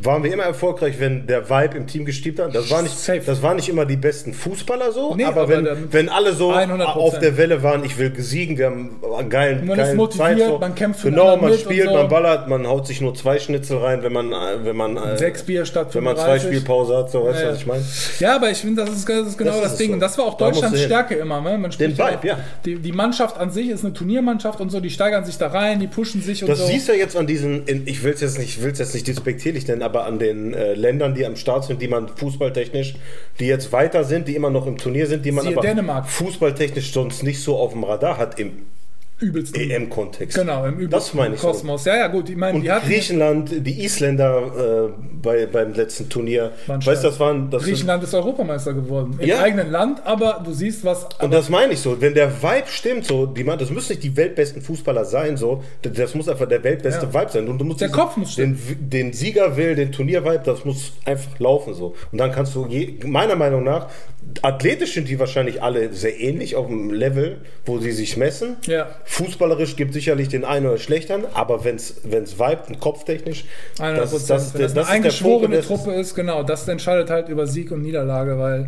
waren 0.04 0.24
wir 0.24 0.32
immer 0.34 0.44
erfolgreich, 0.44 1.00
wenn 1.00 1.28
der 1.28 1.50
Vibe 1.50 1.78
im 1.78 1.86
Team 1.86 2.06
gestimmt 2.06 2.40
hat. 2.40 2.56
Das 2.56 2.72
war 2.72 2.82
nicht, 2.82 2.98
Safe. 2.98 3.22
das 3.26 3.42
waren 3.44 3.58
nicht 3.58 3.68
immer 3.68 3.86
die 3.86 3.98
besten 3.98 4.34
Fußballer 4.34 4.92
so, 4.94 5.14
Nee, 5.16 5.26
aber, 5.26 5.42
aber 5.42 5.50
wenn, 5.66 5.92
wenn 5.94 6.10
alle 6.10 6.34
so 6.34 6.52
100%. 6.54 6.82
auf 6.84 7.20
der 7.20 7.36
Welle 7.38 7.62
waren, 7.62 7.84
ich 7.84 7.98
will 7.98 8.14
siegen, 8.18 8.58
wir 8.58 8.68
haben 8.68 9.00
einen 9.18 9.30
geilen, 9.30 9.68
Man 9.68 9.78
ist 9.78 9.86
geilen 9.86 9.98
motiviert, 9.98 10.40
Zeit, 10.40 10.48
so. 10.48 10.58
man 10.60 10.76
kämpft 10.76 11.02
für 11.02 11.08
den 11.10 11.16
Genau, 11.16 11.36
man 11.38 11.54
spielt, 11.58 11.88
so. 11.90 11.94
man 11.94 12.08
ballert, 12.08 12.48
man 12.48 12.66
haut 12.68 12.88
sich 12.88 13.02
nur 13.02 13.14
zwei 13.16 13.38
Schnitzel 13.38 13.78
rein, 13.80 14.02
wenn 14.02 14.14
man, 14.14 14.32
äh, 14.32 14.36
wenn 14.64 14.76
man 14.78 14.96
äh, 14.98 15.18
Sechs 15.18 15.44
Bier 15.44 15.66
statt 15.66 15.94
wenn 15.94 16.04
man 16.06 16.16
zwei 16.16 16.40
35. 16.40 16.48
Spielpause 16.50 16.98
hat, 16.98 17.12
so 17.12 17.26
weißt 17.26 17.42
du, 17.42 17.46
Ja, 17.46 17.52
was 17.52 17.58
ich 17.58 17.66
meine? 17.68 17.84
Ja, 18.20 18.36
aber 18.38 18.50
ich 18.50 18.58
finde, 18.60 18.86
das 18.86 18.96
ist, 18.96 19.10
das 19.10 19.28
ist 19.28 19.38
genau 19.38 19.52
Das 19.52 19.62
das, 19.62 19.72
ist 19.74 19.80
Ding. 19.82 19.88
so. 19.90 19.94
Und 19.96 20.00
das 20.00 20.18
war 20.18 20.26
auch 20.26 20.38
Deutschlands. 20.38 20.82
Stärke 20.82 21.16
immer. 21.16 21.42
Ne? 21.42 21.58
Man 21.58 21.72
spricht 21.72 21.98
Vibe, 21.98 22.20
ja. 22.28 22.40
Die, 22.66 22.76
die 22.78 22.92
Mannschaft 22.94 23.38
an 23.38 23.52
sich 23.52 23.70
ist 23.70 23.84
eine 23.84 23.94
Turniermannschaft 23.94 24.62
und 24.62 24.70
so, 24.72 24.80
die 24.80 24.90
steigern 24.90 25.26
sich 25.26 25.38
da 25.38 25.48
rein, 25.48 25.80
die 25.82 25.88
pushen 25.88 26.22
sich 26.22 26.44
und 26.44 26.50
Das 26.50 26.60
so. 26.60 26.66
siehst 26.66 26.88
du 26.88 26.94
jetzt 26.94 27.18
an 27.18 27.28
diesen, 27.28 27.64
ich 27.86 28.04
will 28.04 28.14
es 28.14 28.22
jetzt 28.22 28.40
nicht, 28.40 28.58
ich 28.58 28.64
will's 28.64 28.80
jetzt 28.80 28.94
nicht 28.94 29.08
despektierlich 29.08 29.66
nennen, 29.72 29.82
aber 29.82 30.06
an 30.06 30.20
den 30.20 30.54
äh, 30.54 30.74
Ländern, 30.74 31.16
die 31.16 31.26
am 31.26 31.36
Start 31.36 31.66
sind, 31.66 31.82
die 31.82 31.88
man 31.88 32.08
fußballtechnisch, 32.10 32.96
die 33.40 33.46
jetzt 33.46 33.72
weiter 33.72 34.04
sind, 34.04 34.28
die 34.28 34.36
immer 34.36 34.50
noch 34.50 34.68
im 34.68 34.78
Turnier 34.78 35.08
sind, 35.08 35.26
die 35.26 35.32
man 35.32 35.46
Siehe 35.46 35.58
aber 35.58 35.68
Dänemark. 35.68 36.08
fußballtechnisch 36.10 36.92
sonst 36.92 37.24
nicht 37.24 37.42
so 37.42 37.58
auf 37.58 37.72
dem 37.72 37.84
Radar 37.84 38.18
hat 38.18 38.40
im 38.40 38.64
übelsten. 39.22 39.60
EM-Kontext. 39.70 40.38
Genau, 40.38 40.66
im 40.66 40.74
übelsten 40.74 40.92
Das 40.92 41.14
meine 41.14 41.36
ich 41.36 41.42
so. 41.42 41.48
Kosmos. 41.48 41.86
Ja, 41.86 41.96
ja, 41.96 42.08
gut. 42.08 42.30
Ich 42.30 42.36
meine, 42.36 42.56
Und 42.58 42.64
die 42.64 42.72
hatten 42.72 42.88
Griechenland, 42.88 43.52
die 43.66 43.84
Isländer 43.84 44.90
äh, 44.90 45.02
bei, 45.22 45.46
beim 45.46 45.74
letzten 45.74 46.10
Turnier, 46.10 46.52
weißt 46.68 47.04
das 47.04 47.20
waren, 47.20 47.50
das 47.50 47.64
Griechenland 47.64 48.04
ist 48.04 48.14
Europameister 48.14 48.74
geworden. 48.74 49.16
Im 49.20 49.28
Ja. 49.28 49.42
eigenen 49.42 49.70
Land, 49.72 50.02
aber 50.06 50.42
du 50.44 50.52
siehst, 50.52 50.84
was. 50.84 51.08
und 51.22 51.32
das 51.34 51.50
meine 51.50 51.74
ich 51.74 51.80
so, 51.80 52.00
wenn 52.02 52.14
der 52.16 52.42
Vibe 52.42 52.68
stimmt, 52.68 53.06
so, 53.06 53.26
die, 53.26 53.44
man- 53.44 53.60
das 53.60 53.70
müssen 53.70 53.92
nicht 53.92 54.04
die 54.04 54.16
weltbesten 54.18 54.62
Fußballer 54.62 55.06
sein, 55.06 55.38
so, 55.38 55.64
das, 55.84 56.16
muss 56.16 56.28
einfach 56.28 56.48
der 56.48 56.64
weltbeste 56.64 57.06
Ja. 57.06 57.14
Vibe 57.22 57.32
sein. 57.32 57.48
Und 57.48 57.58
du 57.60 57.66
musst 57.66 57.82
Der 57.82 57.88
diesen- 57.90 58.00
Kopf 58.00 58.18
muss 58.18 58.36
den, 58.36 58.58
den 58.80 59.14
Siegerwill, 59.14 59.76
den 59.76 59.92
Turniervibe, 59.92 60.42
das 60.44 60.66
muss 60.66 60.94
einfach 61.06 61.38
laufen 61.40 61.74
so. 61.74 61.96
Und 62.12 62.18
dann 62.18 62.32
kannst 62.32 62.56
du, 62.56 62.66
je, 62.68 62.96
meiner 63.06 63.36
Meinung 63.36 63.64
nach, 63.64 63.88
athletisch 64.42 64.94
sind 64.94 65.08
die 65.10 65.20
wahrscheinlich 65.20 65.62
alle 65.62 65.94
sehr 65.94 66.20
ähnlich 66.20 66.56
auf 66.56 66.68
dem 66.68 66.92
Level, 66.92 67.38
wo 67.66 67.80
sie 67.80 67.92
sich 67.92 68.18
messen. 68.18 68.56
Ja. 68.68 68.88
Fußballerisch 69.12 69.76
gibt 69.76 69.94
sicherlich 69.94 70.30
den 70.30 70.46
einen 70.46 70.68
oder 70.68 70.78
schlechteren, 70.78 71.26
aber 71.34 71.66
wenn 71.66 71.76
es 71.76 71.96
vibet 72.06 72.70
und 72.70 72.80
kopftechnisch, 72.80 73.44
100 73.78 74.02
das, 74.04 74.14
ist- 74.14 74.30
das, 74.30 74.44
das, 74.54 74.62
das, 74.62 74.74
das 74.74 74.88
eine 74.88 74.96
eingeschworene 74.96 75.62
Truppe 75.62 75.92
ist, 75.94 76.16
genau, 76.16 76.44
das 76.44 76.66
entscheidet 76.68 77.10
halt 77.10 77.28
über 77.28 77.46
Sieg 77.46 77.72
und 77.72 77.82
Niederlage, 77.82 78.40
weil 78.40 78.68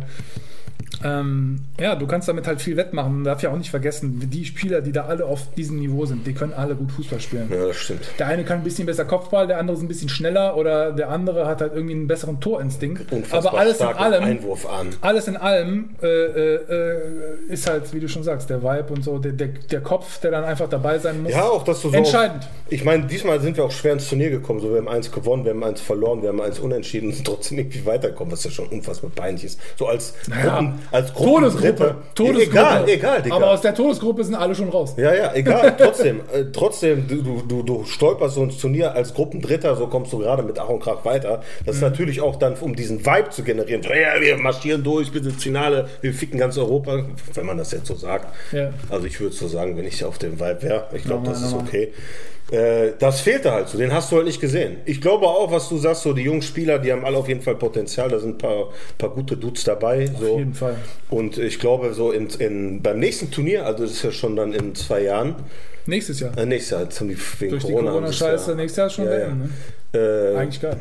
ähm, 1.02 1.60
ja, 1.78 1.94
du 1.96 2.06
kannst 2.06 2.28
damit 2.28 2.46
halt 2.46 2.60
viel 2.60 2.76
wettmachen. 2.76 3.14
Man 3.14 3.24
darf 3.24 3.42
ja 3.42 3.50
auch 3.50 3.56
nicht 3.56 3.70
vergessen, 3.70 4.30
die 4.30 4.44
Spieler, 4.44 4.80
die 4.80 4.92
da 4.92 5.04
alle 5.04 5.26
auf 5.26 5.54
diesem 5.54 5.78
Niveau 5.78 6.06
sind, 6.06 6.26
die 6.26 6.32
können 6.32 6.52
alle 6.52 6.74
gut 6.74 6.92
Fußball 6.92 7.20
spielen. 7.20 7.50
Ja, 7.50 7.66
das 7.66 7.76
stimmt. 7.76 8.02
Der 8.18 8.26
eine 8.28 8.44
kann 8.44 8.58
ein 8.58 8.64
bisschen 8.64 8.86
besser 8.86 9.04
Kopfball, 9.04 9.46
der 9.46 9.58
andere 9.58 9.76
ist 9.76 9.82
ein 9.82 9.88
bisschen 9.88 10.08
schneller 10.08 10.56
oder 10.56 10.92
der 10.92 11.10
andere 11.10 11.46
hat 11.46 11.60
halt 11.60 11.74
irgendwie 11.74 11.94
einen 11.94 12.06
besseren 12.06 12.40
Torinstinkt. 12.40 13.12
Unfassbar 13.12 13.52
Aber 13.52 13.60
alles 13.60 13.80
in 13.80 13.86
allem, 13.86 14.38
alles 15.00 15.28
in 15.28 15.36
allem 15.36 15.90
äh, 16.02 16.06
äh, 16.06 16.98
ist 17.48 17.68
halt, 17.68 17.92
wie 17.92 18.00
du 18.00 18.08
schon 18.08 18.22
sagst, 18.22 18.48
der 18.50 18.62
Vibe 18.62 18.92
und 18.92 19.04
so, 19.04 19.18
der, 19.18 19.32
der, 19.32 19.48
der 19.48 19.80
Kopf, 19.80 20.20
der 20.20 20.30
dann 20.30 20.44
einfach 20.44 20.68
dabei 20.68 20.98
sein 20.98 21.22
muss. 21.22 21.32
Ja, 21.32 21.44
auch 21.44 21.64
dass 21.64 21.82
du 21.82 21.90
so. 21.90 21.96
Entscheidend. 21.96 22.48
Ich 22.70 22.84
meine, 22.84 23.06
diesmal 23.06 23.40
sind 23.40 23.56
wir 23.56 23.64
auch 23.64 23.72
schwer 23.72 23.92
ins 23.92 24.08
Turnier 24.08 24.30
gekommen. 24.30 24.60
So, 24.60 24.70
wir 24.70 24.78
haben 24.78 24.88
eins 24.88 25.10
gewonnen, 25.10 25.44
wir 25.44 25.52
haben 25.52 25.62
eins 25.62 25.80
verloren, 25.80 26.22
wir 26.22 26.30
haben 26.30 26.40
eins 26.40 26.58
unentschieden 26.58 27.10
und 27.10 27.24
trotzdem 27.24 27.58
irgendwie 27.58 27.84
weitergekommen, 27.84 28.32
was 28.32 28.44
ja 28.44 28.50
schon 28.50 28.68
unfassbar 28.68 29.10
peinlich 29.14 29.44
ist. 29.44 29.60
So 29.76 29.86
als 29.86 30.14
Ja, 30.28 30.63
Gruppen, 30.70 30.88
als 30.92 31.12
Todesgruppe. 31.12 31.74
Gruppendritte. 31.74 31.96
Todesgruppe. 32.14 32.50
Egal, 32.50 32.88
egal, 32.88 33.22
Digga. 33.22 33.36
Aber 33.36 33.50
aus 33.50 33.60
der 33.60 33.74
Todesgruppe 33.74 34.24
sind 34.24 34.34
alle 34.34 34.54
schon 34.54 34.68
raus. 34.68 34.94
ja, 34.96 35.14
ja, 35.14 35.32
egal, 35.34 35.76
trotzdem, 35.78 36.20
äh, 36.32 36.44
trotzdem, 36.52 37.06
du, 37.08 37.42
du, 37.46 37.62
du, 37.62 37.84
stolperst 37.84 38.34
so 38.34 38.44
ins 38.44 38.58
Turnier 38.58 38.92
als 38.94 39.14
Gruppendritter, 39.14 39.76
so 39.76 39.86
kommst 39.86 40.12
du 40.12 40.18
gerade 40.18 40.42
mit 40.42 40.58
Ach 40.58 40.68
und 40.68 40.80
Krach 40.80 41.04
weiter. 41.04 41.42
Das 41.64 41.76
ist 41.76 41.82
Mhm. 41.82 41.88
natürlich 41.88 42.20
auch 42.20 42.36
dann, 42.36 42.54
um 42.60 42.74
diesen 42.74 43.04
Vibe 43.04 43.30
zu 43.30 43.42
generieren. 43.42 43.82
Ja, 43.82 44.20
wir 44.20 44.36
marschieren 44.36 44.82
durch 44.82 45.12
bis 45.12 45.26
ins 45.26 45.42
Finale, 45.42 45.88
wir 46.00 46.12
ficken 46.14 46.38
ganz 46.38 46.56
Europa, 46.58 47.04
wenn 47.34 47.46
man 47.46 47.58
das 47.58 47.72
jetzt 47.72 47.86
so 47.86 47.94
sagt. 47.94 48.26
Ja. 48.52 48.70
Also 48.90 49.06
ich 49.06 49.20
würde 49.20 49.34
so 49.34 49.48
sagen, 49.48 49.76
wenn 49.76 49.86
ich 49.86 50.04
auf 50.04 50.18
dem 50.18 50.40
Vibe 50.40 50.62
wäre, 50.62 50.86
ich 50.94 51.04
glaube, 51.04 51.26
das 51.28 51.42
ist 51.42 51.54
okay. 51.54 51.92
Äh, 52.50 52.92
das 52.98 53.20
fehlte 53.22 53.52
halt 53.52 53.68
so, 53.68 53.78
den 53.78 53.92
hast 53.92 54.12
du 54.12 54.16
halt 54.16 54.26
nicht 54.26 54.40
gesehen. 54.40 54.76
Ich 54.84 55.00
glaube 55.00 55.26
auch, 55.26 55.50
was 55.50 55.68
du 55.70 55.78
sagst, 55.78 56.02
so 56.02 56.12
die 56.12 56.22
jungen 56.22 56.42
Spieler, 56.42 56.78
die 56.78 56.92
haben 56.92 57.04
alle 57.04 57.16
auf 57.16 57.26
jeden 57.28 57.40
Fall 57.40 57.54
Potenzial, 57.56 58.10
da 58.10 58.18
sind 58.18 58.34
ein 58.34 58.38
paar, 58.38 58.68
paar 58.98 59.10
gute 59.10 59.36
Dudes 59.36 59.64
dabei. 59.64 60.06
So. 60.20 60.32
Auf 60.34 60.38
jeden 60.38 60.54
Fall. 60.54 60.76
Und 61.08 61.38
ich 61.38 61.58
glaube, 61.58 61.94
so 61.94 62.12
in, 62.12 62.28
in, 62.38 62.82
beim 62.82 62.98
nächsten 62.98 63.30
Turnier, 63.30 63.64
also 63.64 63.84
das 63.84 63.92
ist 63.92 64.02
ja 64.04 64.12
schon 64.12 64.36
dann 64.36 64.52
in 64.52 64.74
zwei 64.74 65.02
Jahren, 65.04 65.36
Nächstes 65.86 66.20
Jahr. 66.20 66.36
äh, 66.38 66.46
nächstes 66.46 66.70
Jahr, 66.70 66.82
jetzt 66.82 67.00
haben 67.00 67.08
die 67.08 67.16
wegen 67.38 67.50
Durch 67.50 67.64
die 67.64 67.72
Corona. 67.72 67.88
es 67.90 67.94
Corona-Scheiße, 67.94 68.50
ja- 68.52 68.56
nächstes 68.56 68.76
Jahr 68.78 68.90
schon 68.90 69.04
ja, 69.06 69.10
ne? 69.28 69.50
ja. 69.94 70.00
Äh, 70.00 70.36
Eigentlich 70.36 70.60
geil. 70.60 70.76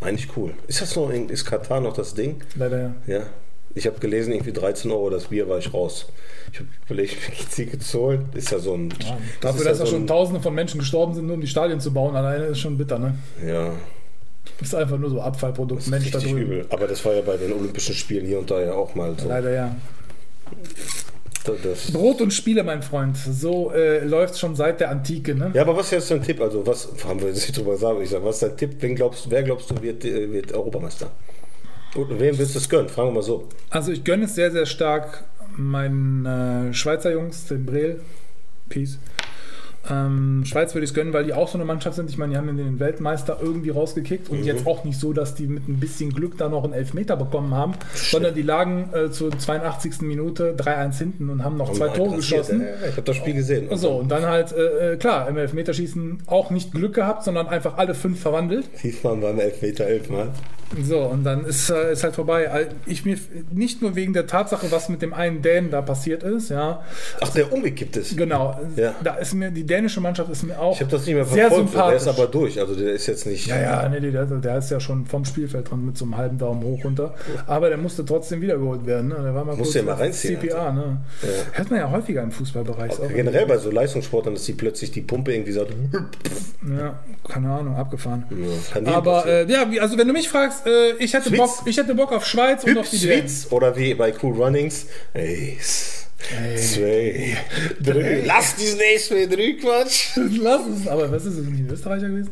eigentlich 0.00 0.28
cool. 0.36 0.50
Ist 0.68 0.80
das 0.80 0.94
noch 0.96 1.10
in, 1.10 1.28
ist 1.28 1.44
Katar 1.44 1.80
noch 1.80 1.92
das 1.94 2.14
Ding? 2.14 2.40
Leider 2.56 2.78
ja. 2.78 2.94
Ja. 3.18 3.20
Ich 3.76 3.86
habe 3.86 3.98
gelesen, 3.98 4.32
irgendwie 4.32 4.52
13 4.52 4.90
Euro 4.90 5.10
das 5.10 5.24
Bier 5.24 5.48
war 5.48 5.58
ich 5.58 5.74
raus. 5.74 6.06
Ich 6.52 6.60
habe 6.60 6.68
überlegt, 6.86 7.16
zu 7.82 7.98
holen. 8.00 8.28
Ist 8.34 8.50
ja 8.52 8.58
so 8.60 8.74
ein. 8.74 8.90
das 8.90 8.98
Dafür, 9.40 9.60
ist 9.60 9.66
dass 9.66 9.78
ja 9.78 9.84
da 9.84 9.86
so 9.86 9.92
schon 9.92 10.04
ein, 10.04 10.06
Tausende 10.06 10.40
von 10.40 10.54
Menschen 10.54 10.78
gestorben 10.78 11.14
sind, 11.14 11.26
nur 11.26 11.34
um 11.34 11.40
die 11.40 11.46
Stadien 11.48 11.80
zu 11.80 11.92
bauen, 11.92 12.14
alleine 12.14 12.44
ist 12.46 12.60
schon 12.60 12.78
bitter, 12.78 12.98
ne? 12.98 13.16
Ja, 13.44 13.72
Das 14.60 14.68
ist 14.68 14.74
einfach 14.74 14.96
nur 14.98 15.10
so 15.10 15.20
Abfallprodukt. 15.20 15.80
das 15.80 15.86
ist 15.86 15.90
Mensch 15.90 16.10
da 16.12 16.18
richtig 16.18 16.34
drüben. 16.34 16.52
übel. 16.52 16.66
Aber 16.70 16.86
das 16.86 17.04
war 17.04 17.14
ja 17.14 17.22
bei 17.22 17.36
den 17.36 17.52
Olympischen 17.52 17.94
Spielen 17.94 18.26
hier 18.26 18.38
und 18.38 18.50
da 18.50 18.60
ja 18.60 18.74
auch 18.74 18.94
mal 18.94 19.14
so. 19.18 19.28
Leider 19.28 19.50
ja. 19.50 19.74
Das, 21.44 21.92
Brot 21.92 22.22
und 22.22 22.32
Spiele, 22.32 22.62
mein 22.62 22.82
Freund. 22.82 23.18
So 23.18 23.70
äh, 23.70 24.02
läuft 24.02 24.38
schon 24.38 24.54
seit 24.56 24.80
der 24.80 24.90
Antike, 24.90 25.34
ne? 25.34 25.50
ja, 25.52 25.60
aber 25.60 25.76
was 25.76 25.86
ist 25.86 25.92
jetzt 25.92 26.10
dein 26.10 26.22
Tipp? 26.22 26.40
Also, 26.40 26.66
was 26.66 26.88
haben 27.06 27.20
wir 27.20 27.28
jetzt 27.28 27.42
nicht 27.46 27.56
drüber 27.58 27.72
gesagt? 27.72 28.00
Ich 28.02 28.08
sage, 28.08 28.24
was 28.24 28.36
ist 28.36 28.42
dein 28.44 28.56
Tipp? 28.56 28.76
Wen 28.80 28.94
glaubst, 28.94 29.28
wer 29.30 29.42
glaubst 29.42 29.70
du 29.70 29.82
wird, 29.82 30.04
äh, 30.06 30.32
wird 30.32 30.52
Europameister? 30.54 31.10
Und 31.94 32.18
wem 32.18 32.38
willst 32.38 32.54
du 32.54 32.58
es 32.58 32.68
gönnen? 32.68 32.88
Fragen 32.88 33.08
wir 33.10 33.14
mal 33.14 33.22
so. 33.22 33.48
Also 33.70 33.92
ich 33.92 34.04
gönne 34.04 34.24
es 34.24 34.34
sehr, 34.34 34.50
sehr 34.50 34.66
stark 34.66 35.24
meinen 35.56 36.26
äh, 36.26 36.74
Schweizer 36.74 37.12
Jungs, 37.12 37.46
den 37.46 37.64
Brel. 37.64 38.00
Peace. 38.68 38.98
Ähm, 39.90 40.44
Schweiz 40.46 40.74
würde 40.74 40.84
ich 40.84 40.90
es 40.90 40.94
gönnen, 40.94 41.12
weil 41.12 41.24
die 41.24 41.34
auch 41.34 41.48
so 41.48 41.58
eine 41.58 41.66
Mannschaft 41.66 41.96
sind. 41.96 42.08
Ich 42.08 42.16
meine, 42.16 42.32
die 42.32 42.38
haben 42.38 42.56
den 42.56 42.80
Weltmeister 42.80 43.38
irgendwie 43.42 43.68
rausgekickt 43.68 44.30
und 44.30 44.42
jetzt 44.44 44.66
auch 44.66 44.84
nicht 44.84 44.98
so, 44.98 45.12
dass 45.12 45.34
die 45.34 45.46
mit 45.46 45.68
ein 45.68 45.78
bisschen 45.78 46.10
Glück 46.10 46.38
da 46.38 46.48
noch 46.48 46.64
einen 46.64 46.72
Elfmeter 46.72 47.16
bekommen 47.16 47.54
haben, 47.54 47.74
sondern 47.94 48.34
die 48.34 48.42
lagen 48.42 48.88
äh, 48.94 49.10
zur 49.10 49.38
82. 49.38 50.00
Minute 50.00 50.56
3-1 50.56 50.98
hinten 50.98 51.28
und 51.28 51.44
haben 51.44 51.58
noch 51.58 51.72
zwei 51.72 51.88
Mal 51.88 51.96
Tore 51.96 52.16
geschossen. 52.16 52.64
Ich 52.88 52.92
habe 52.92 53.02
das 53.02 53.16
Spiel 53.16 53.34
gesehen. 53.34 53.68
So, 53.76 53.96
und 53.96 54.08
dann 54.08 54.24
halt, 54.24 54.52
äh, 54.52 54.94
äh, 54.94 54.96
klar, 54.96 55.28
im 55.28 55.36
Elfmeterschießen 55.36 56.22
auch 56.26 56.50
nicht 56.50 56.72
Glück 56.72 56.94
gehabt, 56.94 57.24
sondern 57.24 57.46
einfach 57.48 57.76
alle 57.76 57.94
fünf 57.94 58.20
verwandelt. 58.20 58.64
Diesmal 58.82 59.16
beim 59.16 59.38
Elfmeter 59.38 59.84
elfmal. 59.84 60.30
So, 60.82 61.00
und 61.00 61.24
dann 61.24 61.44
ist, 61.44 61.70
äh, 61.70 61.92
ist 61.92 62.04
halt 62.04 62.14
vorbei. 62.14 62.68
Ich 62.86 63.04
mir 63.04 63.16
nicht 63.52 63.82
nur 63.82 63.94
wegen 63.94 64.12
der 64.12 64.26
Tatsache, 64.26 64.70
was 64.70 64.88
mit 64.88 65.02
dem 65.02 65.12
einen 65.12 65.42
Dänen 65.42 65.70
da 65.70 65.82
passiert 65.82 66.22
ist, 66.22 66.50
ja. 66.50 66.82
Ach, 67.20 67.28
der 67.30 67.52
umgekippt 67.52 67.96
ist. 67.96 68.16
Genau. 68.16 68.58
Ja. 68.76 68.94
Da 69.02 69.14
ist 69.14 69.34
mir, 69.34 69.50
die 69.50 69.64
dänische 69.64 70.00
Mannschaft 70.00 70.30
ist 70.30 70.42
mir 70.42 70.58
auch 70.58 70.74
Ich 70.74 70.80
habe 70.80 70.90
das 70.90 71.06
nicht 71.06 71.14
mehr 71.14 71.24
sehr 71.24 71.48
verfolgt. 71.48 71.74
Der 71.74 71.96
ist 71.96 72.08
aber 72.08 72.26
durch. 72.26 72.58
Also 72.58 72.74
der 72.74 72.92
ist 72.92 73.06
jetzt 73.06 73.26
nicht. 73.26 73.46
ja, 73.46 73.60
ja, 73.60 73.88
nee, 73.88 74.00
der, 74.00 74.24
der 74.26 74.58
ist 74.58 74.70
ja 74.70 74.80
schon 74.80 75.06
vom 75.06 75.24
Spielfeld 75.24 75.70
dran 75.70 75.84
mit 75.84 75.96
so 75.96 76.04
einem 76.04 76.16
halben 76.16 76.38
Daumen 76.38 76.62
hoch 76.62 76.84
runter. 76.84 77.14
Aber 77.46 77.68
der 77.68 77.78
musste 77.78 78.04
trotzdem 78.04 78.40
wiedergeholt 78.40 78.86
werden. 78.86 79.08
Ne? 79.08 79.16
Der 79.22 79.34
war 79.34 79.44
mal 79.44 79.56
Musst 79.56 79.58
kurz 79.58 79.72
du 79.72 79.78
ja 79.78 79.84
mal 79.84 79.94
reinziehen, 79.94 80.40
CPA, 80.40 80.72
ne? 80.72 81.00
Hört 81.52 81.70
man 81.70 81.80
ja 81.80 81.90
häufiger 81.90 82.22
im 82.22 82.32
Fußballbereich. 82.32 82.92
Ist 82.92 83.00
auch 83.00 83.08
Generell 83.08 83.46
bei 83.46 83.58
so 83.58 83.70
Leistungssportlern, 83.70 84.34
dass 84.34 84.44
die 84.44 84.52
plötzlich 84.52 84.90
die 84.90 85.02
Pumpe 85.02 85.32
irgendwie 85.34 85.52
sagt. 85.52 85.72
Ja, 86.78 86.98
keine 87.28 87.50
Ahnung, 87.50 87.76
abgefahren. 87.76 88.24
Ja, 88.74 88.94
Aber 88.94 89.26
äh, 89.26 89.50
ja, 89.50 89.66
also 89.80 89.98
wenn 89.98 90.06
du 90.06 90.12
mich 90.12 90.28
fragst, 90.28 90.53
äh, 90.66 90.92
ich, 90.98 91.12
hätte. 91.14 91.30
Bock, 91.30 91.62
ich 91.64 91.76
hätte 91.76 91.94
Bock 91.94 92.12
auf 92.12 92.26
Schweiz 92.26 92.64
und 92.64 92.78
auf 92.78 92.88
die. 92.88 92.98
Hübsch 92.98 93.46
oder 93.50 93.76
wie 93.76 93.94
bei 93.94 94.12
Cool 94.22 94.34
Runnings. 94.34 94.86
Eins, 95.12 96.06
zwei, 96.56 97.36
drei. 97.80 98.22
Lass 98.24 98.56
diesen 98.56 98.80
Ace 98.80 99.08
2 99.08 99.26
3 99.26 99.52
Quatsch. 99.60 100.16
Lass 100.16 100.62
es, 100.66 100.88
aber 100.88 101.10
was 101.10 101.24
ist 101.24 101.38
es 101.38 101.46
nicht 101.46 101.70
Österreicher 101.70 102.08
gewesen? 102.08 102.30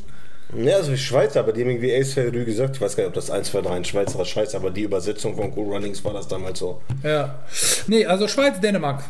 Ja, 0.54 0.76
also 0.76 0.94
Schweizer, 0.96 1.40
aber 1.40 1.52
die 1.52 1.62
haben 1.62 1.70
irgendwie 1.70 1.94
Ace 1.94 2.12
2 2.12 2.30
3 2.30 2.44
gesagt. 2.44 2.76
Ich 2.76 2.80
weiß 2.80 2.96
gar 2.96 3.04
nicht, 3.04 3.08
ob 3.08 3.14
das 3.14 3.30
1, 3.30 3.50
2, 3.50 3.62
3 3.62 3.70
ein 3.70 3.84
Schweizer 3.84 4.24
Scheiß, 4.24 4.54
aber 4.54 4.70
die 4.70 4.82
Übersetzung 4.82 5.34
von 5.34 5.52
Cool 5.56 5.72
Runnings 5.72 6.04
war 6.04 6.12
das 6.12 6.28
damals 6.28 6.58
so. 6.58 6.80
Ja. 7.02 7.42
Nee, 7.86 8.04
also 8.04 8.28
Schweiz, 8.28 8.60
Dänemark. 8.60 9.02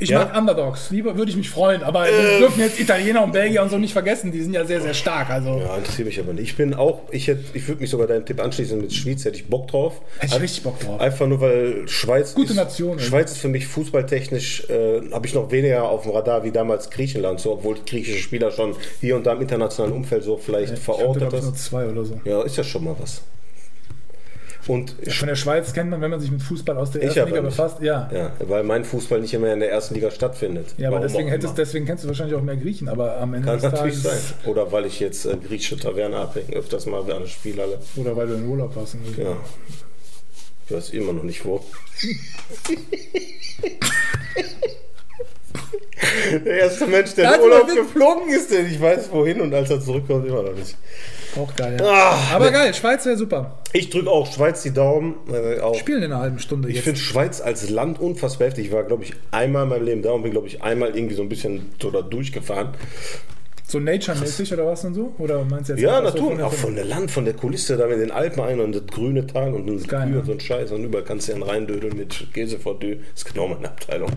Ich 0.00 0.08
Ja? 0.10 0.20
mag 0.24 0.36
Underdogs. 0.36 0.90
Lieber 0.90 1.16
würde 1.16 1.30
ich 1.30 1.36
mich 1.36 1.50
freuen. 1.50 1.82
Aber 1.82 2.04
wir 2.04 2.38
dürfen 2.38 2.60
jetzt 2.60 2.80
Italiener 2.80 3.22
und 3.22 3.32
Belgier 3.32 3.62
und 3.62 3.70
so 3.70 3.78
nicht 3.78 3.92
vergessen. 3.92 4.32
Die 4.32 4.40
sind 4.42 4.54
ja 4.54 4.64
sehr, 4.64 4.80
sehr 4.80 4.94
stark. 4.94 5.30
Also 5.30 5.58
Ja, 5.60 5.76
interessiert 5.76 6.06
mich 6.08 6.18
aber 6.18 6.32
nicht. 6.32 6.44
Ich 6.44 6.56
bin 6.56 6.74
auch, 6.74 7.00
ich 7.10 7.28
hätte, 7.28 7.44
ich 7.54 7.66
würde 7.68 7.80
mich 7.80 7.90
sogar 7.90 8.06
deinem 8.06 8.24
Tipp 8.24 8.40
anschließen 8.42 8.80
mit 8.80 8.92
Schweiz, 8.92 9.24
hätte 9.24 9.36
ich 9.36 9.46
Bock 9.46 9.68
drauf. 9.68 10.00
hätte 10.18 10.34
ich 10.36 10.42
richtig 10.42 10.62
Bock 10.62 10.80
drauf. 10.80 11.00
Einfach 11.00 11.26
nur, 11.26 11.40
weil 11.40 11.86
Schweiz. 11.86 12.34
Gute 12.34 12.50
ist, 12.50 12.56
Nation, 12.56 12.98
ey. 12.98 13.04
Schweiz 13.04 13.30
ist 13.32 13.38
für 13.38 13.48
mich 13.48 13.66
fußballtechnisch, 13.66 14.68
äh, 14.70 15.00
habe 15.12 15.26
ich 15.26 15.34
noch 15.34 15.50
weniger 15.50 15.84
auf 15.88 16.02
dem 16.02 16.12
Radar 16.12 16.44
wie 16.44 16.50
damals 16.50 16.90
Griechenland, 16.90 17.40
so, 17.40 17.52
obwohl 17.52 17.76
griechische 17.84 18.18
Spieler 18.18 18.50
schon 18.50 18.74
hier 19.00 19.16
und 19.16 19.26
da 19.26 19.32
im 19.34 19.42
internationalen 19.42 19.94
Umfeld 19.94 20.24
so 20.24 20.36
vielleicht 20.36 20.64
Ich 20.66 20.70
hatte, 20.72 20.80
verortet 20.82 21.20
glaube 21.22 21.36
ich, 21.36 21.42
nur 21.42 21.52
ist. 21.52 21.64
zwei 21.64 21.86
oder 21.86 22.04
so. 22.04 22.20
Ja, 22.24 22.42
ist 22.42 22.56
ja 22.56 22.64
schon 22.64 22.84
mal 22.84 22.96
was. 22.98 23.20
Und 24.70 24.94
Von 25.08 25.26
der 25.26 25.34
Schweiz 25.34 25.72
kennt 25.72 25.90
man, 25.90 26.00
wenn 26.00 26.12
man 26.12 26.20
sich 26.20 26.30
mit 26.30 26.42
Fußball 26.42 26.76
aus 26.76 26.92
der 26.92 27.02
ersten 27.02 27.26
Liga 27.26 27.40
befasst. 27.40 27.80
Ja. 27.80 28.08
ja, 28.14 28.32
weil 28.38 28.62
mein 28.62 28.84
Fußball 28.84 29.20
nicht 29.20 29.34
immer 29.34 29.52
in 29.52 29.58
der 29.58 29.68
ersten 29.68 29.94
Liga 29.94 30.12
stattfindet. 30.12 30.74
Ja, 30.78 30.90
aber 30.90 30.98
Warum 30.98 31.08
deswegen, 31.08 31.28
hättest, 31.28 31.58
deswegen 31.58 31.86
kennst 31.86 32.04
du 32.04 32.08
wahrscheinlich 32.08 32.36
auch 32.36 32.42
mehr 32.42 32.56
Griechen, 32.56 32.88
aber 32.88 33.16
am 33.16 33.34
Ende 33.34 33.46
Kann 33.46 33.56
des 33.56 33.64
natürlich 33.64 34.00
Tages. 34.00 34.28
sein. 34.28 34.48
Oder 34.48 34.70
weil 34.70 34.86
ich 34.86 35.00
jetzt 35.00 35.26
äh, 35.26 35.36
griechische 35.36 35.76
Taverne 35.76 36.18
abhänge, 36.18 36.54
öfters 36.54 36.86
mal 36.86 37.00
an 37.00 37.22
der 37.22 37.26
Spielhalle. 37.26 37.80
Oder 37.96 38.16
weil 38.16 38.28
du 38.28 38.34
in 38.34 38.46
Urlaub 38.46 38.72
so. 38.84 38.96
Ja. 39.20 39.36
Ich 40.66 40.76
weiß 40.76 40.90
immer 40.90 41.14
noch 41.14 41.24
nicht 41.24 41.44
wo. 41.44 41.64
der 46.44 46.60
erste 46.60 46.86
Mensch, 46.86 47.14
der 47.14 47.34
in 47.34 47.40
Urlaub 47.40 47.66
geflogen 47.68 48.32
ist, 48.32 48.50
der 48.50 48.62
nicht 48.62 48.80
weiß 48.80 49.10
wohin 49.12 49.40
und 49.40 49.54
als 49.54 49.70
er 49.70 49.80
zurückkommt, 49.80 50.26
immer 50.26 50.42
noch 50.42 50.54
nicht. 50.54 50.76
Auch 51.36 51.54
geil, 51.54 51.76
ja. 51.78 51.86
Ah, 51.86 52.34
aber 52.34 52.50
geil, 52.50 52.74
Schweiz 52.74 53.06
wäre 53.06 53.16
super. 53.16 53.58
Ich 53.72 53.90
drücke 53.90 54.10
auch 54.10 54.32
Schweiz 54.32 54.62
die 54.62 54.72
Daumen. 54.72 55.14
Äh, 55.32 55.60
auch. 55.60 55.76
Spielen 55.76 56.02
in 56.02 56.12
einer 56.12 56.20
halben 56.22 56.38
Stunde 56.40 56.68
Ich 56.68 56.82
finde 56.82 56.98
Schweiz 56.98 57.40
als 57.40 57.70
Land 57.70 58.00
unfassbar 58.00 58.48
heftig. 58.48 58.66
Ich 58.66 58.72
war, 58.72 58.82
glaube 58.82 59.04
ich, 59.04 59.12
einmal 59.30 59.64
in 59.64 59.68
meinem 59.68 59.84
Leben 59.84 60.02
da 60.02 60.10
und 60.10 60.22
bin, 60.22 60.32
glaube 60.32 60.48
ich, 60.48 60.62
einmal 60.62 60.96
irgendwie 60.96 61.14
so 61.14 61.22
ein 61.22 61.28
bisschen 61.28 61.70
so 61.80 61.90
da 61.90 62.02
durchgefahren. 62.02 62.70
So 63.68 63.78
Nature-mäßig 63.78 64.52
oder 64.52 64.66
was 64.66 64.84
und 64.84 64.94
so? 64.94 65.14
Oder 65.18 65.44
meinst 65.44 65.68
du 65.68 65.74
jetzt 65.74 65.82
Ja, 65.82 65.98
so 65.98 66.02
Natur. 66.02 66.44
auch 66.44 66.52
von 66.52 66.74
der 66.74 66.84
Land, 66.84 67.12
von 67.12 67.24
der 67.24 67.34
Kulisse 67.34 67.76
da 67.76 67.86
mit 67.86 68.00
den 68.00 68.10
Alpen 68.10 68.40
ein 68.42 68.58
und 68.58 68.74
das 68.74 68.86
grüne 68.88 69.24
Tal 69.28 69.54
und 69.54 69.66
geil, 69.86 70.06
Kühe 70.06 70.12
ne? 70.14 70.18
und 70.18 70.26
so 70.26 70.32
ein 70.32 70.40
Scheiß. 70.40 70.72
Und 70.72 70.82
überall 70.82 71.04
kannst 71.04 71.28
du 71.28 71.32
ja 71.32 71.44
reindödeln 71.44 71.96
mit 71.96 72.26
Käsefondue. 72.34 72.96
Das 72.96 73.22
ist 73.22 73.32
genau 73.32 73.46
meine 73.46 73.68
Abteilung. 73.68 74.10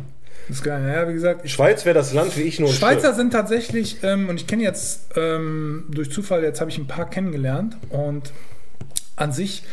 Das 0.48 0.58
ist 0.58 0.64
geil. 0.64 0.84
Ja, 0.94 1.08
wie 1.08 1.14
gesagt, 1.14 1.50
Schweiz 1.50 1.86
wäre 1.86 1.94
das 1.96 2.14
Land 2.14 2.36
wie 2.38 2.42
ich 2.42 2.60
nur 2.60 2.70
Schweizer 2.70 3.02
Schrift. 3.08 3.16
sind 3.16 3.32
tatsächlich, 3.34 3.98
ähm, 4.04 4.30
und 4.30 4.36
ich 4.40 4.48
kenne 4.48 4.64
jetzt 4.64 5.08
ähm, 5.16 5.86
durch 5.90 6.12
Zufall, 6.12 6.44
jetzt 6.44 6.60
habe 6.62 6.70
ich 6.70 6.78
ein 6.78 6.88
paar 6.88 7.10
kennengelernt 7.10 7.78
und 7.90 8.32
an 9.16 9.32
sich, 9.32 9.64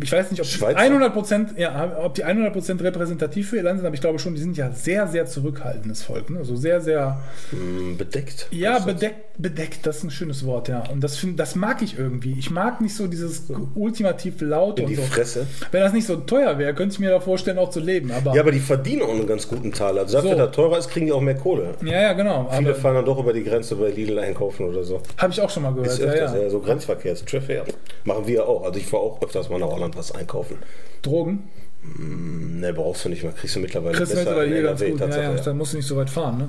ich 0.00 0.10
weiß 0.12 0.30
nicht, 0.30 0.40
ob 0.40 0.46
die 0.46 0.52
Schweizer? 0.52 0.78
100%, 0.80 1.56
ja, 1.58 1.96
ob 2.02 2.14
die 2.14 2.24
100% 2.24 2.82
repräsentativ 2.82 3.50
für 3.50 3.56
ihr 3.56 3.62
Land 3.62 3.78
sind, 3.78 3.86
aber 3.86 3.94
ich 3.94 4.00
glaube 4.00 4.18
schon, 4.18 4.34
die 4.34 4.40
sind 4.40 4.56
ja 4.56 4.70
sehr, 4.72 5.06
sehr 5.06 5.26
zurückhaltendes 5.26 6.02
Volk. 6.02 6.28
Ne? 6.30 6.38
Also 6.40 6.56
sehr, 6.56 6.80
sehr, 6.80 7.18
Hm, 7.50 7.96
bedeckt. 7.96 8.46
ja, 8.50 8.78
bedeckt, 8.78 9.25
bedeckt, 9.38 9.86
das 9.86 9.98
ist 9.98 10.04
ein 10.04 10.10
schönes 10.10 10.44
Wort, 10.46 10.68
ja. 10.68 10.84
Und 10.90 11.02
das, 11.02 11.16
find, 11.16 11.38
das 11.38 11.54
mag 11.54 11.82
ich 11.82 11.98
irgendwie. 11.98 12.36
Ich 12.38 12.50
mag 12.50 12.80
nicht 12.80 12.94
so 12.94 13.06
dieses 13.06 13.44
ultimativ 13.74 14.40
laut 14.40 14.78
In 14.78 14.84
und 14.84 14.90
die 14.90 14.96
so. 14.96 15.02
Fresse. 15.02 15.46
Wenn 15.70 15.80
das 15.82 15.92
nicht 15.92 16.06
so 16.06 16.16
teuer 16.16 16.58
wäre, 16.58 16.74
könnte 16.74 16.94
ich 16.94 16.98
mir 16.98 17.10
da 17.10 17.20
vorstellen, 17.20 17.58
auch 17.58 17.70
zu 17.70 17.80
leben. 17.80 18.10
Aber 18.10 18.34
Ja, 18.34 18.42
aber 18.42 18.52
die 18.52 18.58
verdienen 18.60 19.02
auch 19.02 19.10
einen 19.10 19.26
ganz 19.26 19.48
guten 19.48 19.72
Taler. 19.72 20.02
Also 20.02 20.14
dafür, 20.16 20.30
So. 20.32 20.36
dass 20.36 20.50
teurer 20.54 20.78
ist, 20.78 20.88
kriegen 20.90 21.06
die 21.06 21.12
auch 21.12 21.20
mehr 21.20 21.36
Kohle. 21.36 21.74
ja, 21.84 22.02
ja, 22.02 22.12
genau. 22.12 22.48
Viele 22.56 22.70
Aber 22.70 22.78
fahren 22.80 22.94
dann 22.94 23.04
doch 23.04 23.18
über 23.18 23.32
die 23.32 23.44
Grenze 23.44 23.76
bei 23.76 23.90
Lidl 23.90 24.18
einkaufen 24.18 24.66
oder 24.68 24.84
so. 24.84 25.00
habe 25.18 25.32
ich 25.32 25.40
auch 25.40 25.50
schon 25.50 25.62
mal 25.64 25.70
gehört. 25.72 25.88
Ist 25.88 25.98
Ja, 25.98 26.06
öfters, 26.06 26.34
ja. 26.34 26.40
ja, 26.42 26.50
so 26.50 26.60
Grenzverkehrstraffic. 26.60 27.62
Machen 28.04 28.26
wir 28.26 28.46
auch. 28.48 28.64
Also 28.64 28.78
ich 28.78 28.86
fahre 28.86 29.02
auch 29.02 29.22
öfters 29.22 29.48
mal 29.48 29.58
nach 29.58 29.68
Holland 29.70 29.96
was 29.96 30.12
einkaufen. 30.12 30.56
Drogen. 31.02 31.44
Ne, 31.82 32.72
brauchst 32.72 33.04
du 33.04 33.08
nicht 33.08 33.22
mal. 33.22 33.32
Kriegst 33.32 33.56
du 33.56 33.60
mittlerweile 33.60 33.96
Kriegst 33.96 34.12
besser 34.12 34.24
mittlerweile 34.24 34.54
hier 34.54 34.62
ganz 34.62 34.80
gut. 34.80 35.00
Ja, 35.00 35.08
ja, 35.08 35.34
ja. 35.34 35.42
dann 35.42 35.56
musst 35.56 35.72
du 35.72 35.76
nicht 35.76 35.86
so 35.86 35.96
weit 35.96 36.10
fahren, 36.10 36.38
ne? 36.38 36.48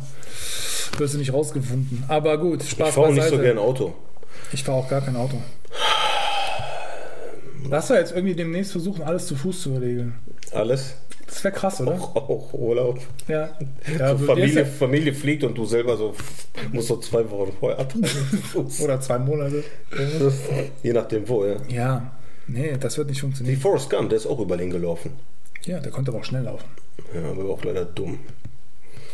Wirst 0.97 1.13
du 1.13 1.17
nicht 1.17 1.33
rausgefunden. 1.33 2.03
Aber 2.07 2.37
gut, 2.37 2.63
Spaß 2.63 2.89
Ich 2.89 2.93
fahre 2.95 3.07
auch 3.07 3.11
nicht 3.11 3.27
so 3.27 3.37
gern 3.37 3.57
Auto. 3.57 3.93
Ich 4.51 4.63
fahre 4.63 4.79
auch 4.79 4.89
gar 4.89 5.01
kein 5.01 5.15
Auto. 5.15 5.37
Lass 7.69 7.89
doch 7.89 7.95
jetzt 7.95 8.13
irgendwie 8.13 8.35
demnächst 8.35 8.71
versuchen, 8.71 9.03
alles 9.03 9.27
zu 9.27 9.35
Fuß 9.35 9.61
zu 9.63 9.75
regeln. 9.75 10.15
Alles. 10.53 10.95
Das 11.25 11.43
wäre 11.43 11.53
krass, 11.53 11.81
oder? 11.81 11.91
Auch 12.15 12.53
Urlaub. 12.53 12.99
Ja. 13.27 13.49
ja 13.99 14.17
So 14.17 14.25
Familie, 14.25 14.65
Familie 14.65 15.13
fliegt 15.13 15.43
und 15.43 15.57
du 15.57 15.65
selber 15.65 15.97
so 15.97 16.15
musst 16.71 16.87
so 16.87 16.97
zwei 16.97 17.29
Wochen 17.29 17.51
vorher 17.59 17.79
abreisen. 17.79 18.41
Oder 18.81 19.01
zwei 19.01 19.19
Monate. 19.19 19.63
Je 20.81 20.93
nachdem 20.93 21.27
wo, 21.27 21.45
ja. 21.45 21.57
Ja. 21.67 22.11
Nee, 22.47 22.77
das 22.77 22.97
wird 22.97 23.09
nicht 23.09 23.17
Wie 23.17 23.21
funktionieren. 23.21 23.59
Forrest 23.59 23.89
Gump, 23.89 24.09
der 24.09 24.17
ist 24.17 24.25
auch 24.25 24.39
überall 24.39 24.59
hingelaufen. 24.59 25.11
Ja, 25.65 25.79
der 25.79 25.91
konnte 25.91 26.11
aber 26.11 26.21
auch 26.21 26.25
schnell 26.25 26.43
laufen. 26.43 26.65
Ja, 27.13 27.29
aber 27.29 27.45
auch 27.49 27.63
leider 27.63 27.85
dumm. 27.85 28.19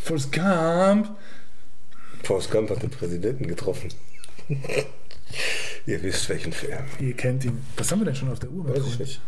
Forrest 0.03 0.31
Gump. 0.31 1.09
Forrest 2.23 2.51
Gump 2.51 2.69
hat 2.69 2.83
den 2.83 2.89
Präsidenten 2.89 3.47
getroffen. 3.47 3.89
Ihr 5.85 6.01
wisst 6.01 6.29
welchen 6.29 6.53
Film. 6.53 6.77
Ihr 6.99 7.13
kennt 7.13 7.43
ihn. 7.43 7.61
Was 7.75 7.91
haben 7.91 8.01
wir 8.01 8.05
denn 8.05 8.15
schon 8.15 8.31
auf 8.31 8.39
der 8.39 8.51
Uhr? 8.51 8.69
Weiß 8.69 8.85
ich 8.85 8.99
nicht. 8.99 9.21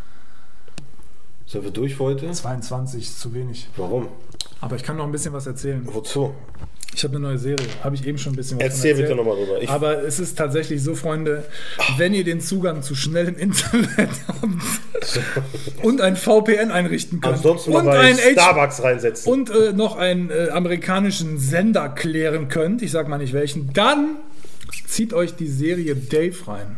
Sind 1.48 1.64
wir 1.64 1.72
durch 1.72 1.96
für 1.96 2.04
heute? 2.06 2.32
22 2.32 3.04
ist 3.04 3.20
zu 3.20 3.34
wenig. 3.34 3.70
Warum? 3.76 4.08
Aber 4.62 4.76
ich 4.76 4.84
kann 4.84 4.98
noch 4.98 5.06
ein 5.06 5.12
bisschen 5.12 5.34
was 5.34 5.48
erzählen. 5.48 5.82
Wozu? 5.86 6.34
Ich 6.96 7.04
habe 7.04 7.18
eine 7.18 7.28
neue 7.28 7.38
Serie. 7.38 7.68
Habe 7.84 7.96
ich 7.96 8.08
eben 8.08 8.18
schon 8.18 8.32
ein 8.32 8.36
bisschen 8.38 8.58
was 8.58 8.64
Erzähl 8.64 8.96
bitte 8.96 9.16
nochmal 9.16 9.36
drüber. 9.36 9.62
Ich, 9.62 9.70
Aber 9.70 10.04
es 10.04 10.18
ist 10.18 10.38
tatsächlich 10.38 10.82
so, 10.82 10.96
Freunde, 10.96 11.44
wenn 11.98 12.14
ihr 12.14 12.24
den 12.24 12.40
Zugang 12.40 12.84
zu 12.84 12.96
schnellem 12.96 13.36
Internet 13.38 14.12
habt 14.30 15.84
und 15.84 16.00
ein 16.00 16.16
VPN 16.16 16.72
einrichten 16.72 17.20
könnt 17.20 17.36
ansonsten 17.36 17.74
und, 17.74 17.90
ein 17.90 18.16
Starbucks 18.16 18.82
reinsetzen. 18.82 19.30
und 19.30 19.50
äh, 19.50 19.74
noch 19.74 19.98
einen 19.98 20.30
äh, 20.30 20.52
amerikanischen 20.52 21.38
Sender 21.38 21.90
klären 21.90 22.48
könnt, 22.48 22.82
ich 22.82 22.92
sag 22.92 23.10
mal 23.10 23.18
nicht 23.18 23.34
welchen, 23.34 23.74
dann 23.74 24.16
zieht 24.88 25.14
euch 25.14 25.36
die 25.36 25.48
Serie 25.48 25.98
Dave 25.98 26.48
rein. 26.48 26.78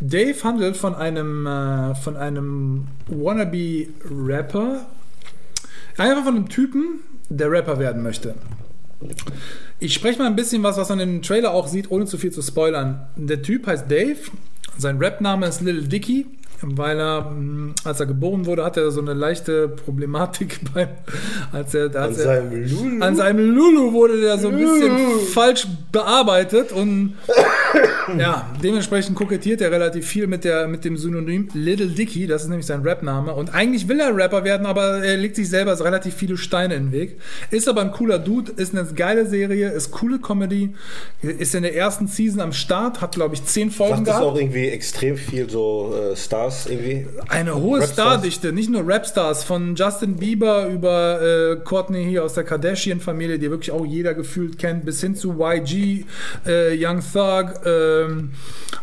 Dave 0.00 0.42
handelt 0.44 0.78
von 0.78 0.94
einem, 0.94 1.46
äh, 1.46 1.94
von 1.94 2.16
einem 2.16 2.86
Wannabe-Rapper, 3.08 4.86
einfach 5.98 6.24
von 6.24 6.36
einem 6.36 6.48
Typen, 6.48 7.00
der 7.28 7.50
Rapper 7.50 7.78
werden 7.78 8.02
möchte. 8.02 8.34
Ich 9.78 9.94
spreche 9.94 10.18
mal 10.18 10.26
ein 10.26 10.36
bisschen 10.36 10.62
was, 10.62 10.76
was 10.76 10.88
man 10.88 11.00
im 11.00 11.22
Trailer 11.22 11.52
auch 11.52 11.66
sieht, 11.68 11.90
ohne 11.90 12.06
zu 12.06 12.18
viel 12.18 12.32
zu 12.32 12.42
spoilern. 12.42 13.06
Der 13.16 13.42
Typ 13.42 13.66
heißt 13.66 13.90
Dave, 13.90 14.16
sein 14.78 15.02
Rapname 15.02 15.46
ist 15.46 15.60
Little 15.60 15.82
Dicky, 15.88 16.26
weil 16.62 16.98
er, 16.98 17.30
mh, 17.30 17.74
als 17.84 18.00
er 18.00 18.06
geboren 18.06 18.46
wurde, 18.46 18.64
hat 18.64 18.78
er 18.78 18.90
so 18.90 19.00
eine 19.02 19.12
leichte 19.12 19.68
Problematik 19.68 20.60
beim, 20.74 20.88
als 21.52 21.74
er, 21.74 21.86
An 21.86 21.96
als 21.96 22.18
er 22.18 22.24
seinem 22.24 22.66
Lulu. 22.66 23.04
an 23.04 23.16
seinem 23.16 23.54
Lulu 23.54 23.92
wurde 23.92 24.20
der 24.20 24.38
so 24.38 24.48
ein 24.48 24.56
bisschen 24.56 24.96
falsch 25.32 25.66
bearbeitet 25.92 26.72
und 26.72 27.14
ja, 28.18 28.50
dementsprechend 28.62 29.16
kokettiert 29.16 29.60
er 29.60 29.70
relativ 29.70 30.06
viel 30.06 30.26
mit, 30.26 30.44
der, 30.44 30.68
mit 30.68 30.84
dem 30.84 30.96
Synonym 30.96 31.48
Little 31.54 31.88
Dicky, 31.88 32.26
das 32.26 32.42
ist 32.42 32.48
nämlich 32.48 32.66
sein 32.66 32.86
Rapname. 32.86 33.34
Und 33.34 33.54
eigentlich 33.54 33.88
will 33.88 34.00
er 34.00 34.16
Rapper 34.16 34.44
werden, 34.44 34.66
aber 34.66 35.04
er 35.04 35.16
legt 35.16 35.36
sich 35.36 35.48
selber 35.48 35.78
relativ 35.82 36.14
viele 36.14 36.36
Steine 36.36 36.74
in 36.74 36.86
den 36.86 36.92
Weg. 36.92 37.18
Ist 37.50 37.68
aber 37.68 37.80
ein 37.80 37.92
cooler 37.92 38.18
Dude, 38.18 38.52
ist 38.52 38.74
eine 38.76 38.86
geile 38.94 39.26
Serie, 39.26 39.70
ist 39.70 39.90
coole 39.90 40.18
Comedy, 40.18 40.74
ist 41.22 41.54
in 41.54 41.62
der 41.62 41.74
ersten 41.74 42.06
Season 42.06 42.40
am 42.40 42.52
Start, 42.52 43.00
hat 43.00 43.14
glaube 43.14 43.34
ich 43.34 43.44
zehn 43.44 43.70
Folgen 43.70 43.96
Macht 43.96 44.06
das 44.08 44.16
gehabt. 44.16 44.26
auch 44.26 44.36
irgendwie 44.36 44.68
extrem 44.68 45.16
viel 45.16 45.48
so 45.48 45.94
äh, 45.94 46.16
Stars 46.16 46.66
irgendwie? 46.66 47.06
Eine 47.28 47.54
hohe? 47.54 47.86
Stardichte, 47.86 48.52
nicht 48.52 48.70
nur 48.70 48.82
Rapstars, 48.86 49.44
von 49.44 49.74
Justin 49.74 50.16
Bieber 50.16 50.66
über 50.68 51.20
äh, 51.22 51.56
Courtney 51.56 52.04
hier 52.04 52.24
aus 52.24 52.34
der 52.34 52.44
Kardashian-Familie, 52.44 53.38
die 53.38 53.50
wirklich 53.50 53.70
auch 53.70 53.84
jeder 53.84 54.14
gefühlt 54.14 54.58
kennt, 54.58 54.84
bis 54.84 55.00
hin 55.00 55.14
zu 55.14 55.38
YG, 55.38 56.04
äh, 56.46 56.76
Young 56.78 57.00
Thug, 57.00 57.66
ähm, 58.04 58.30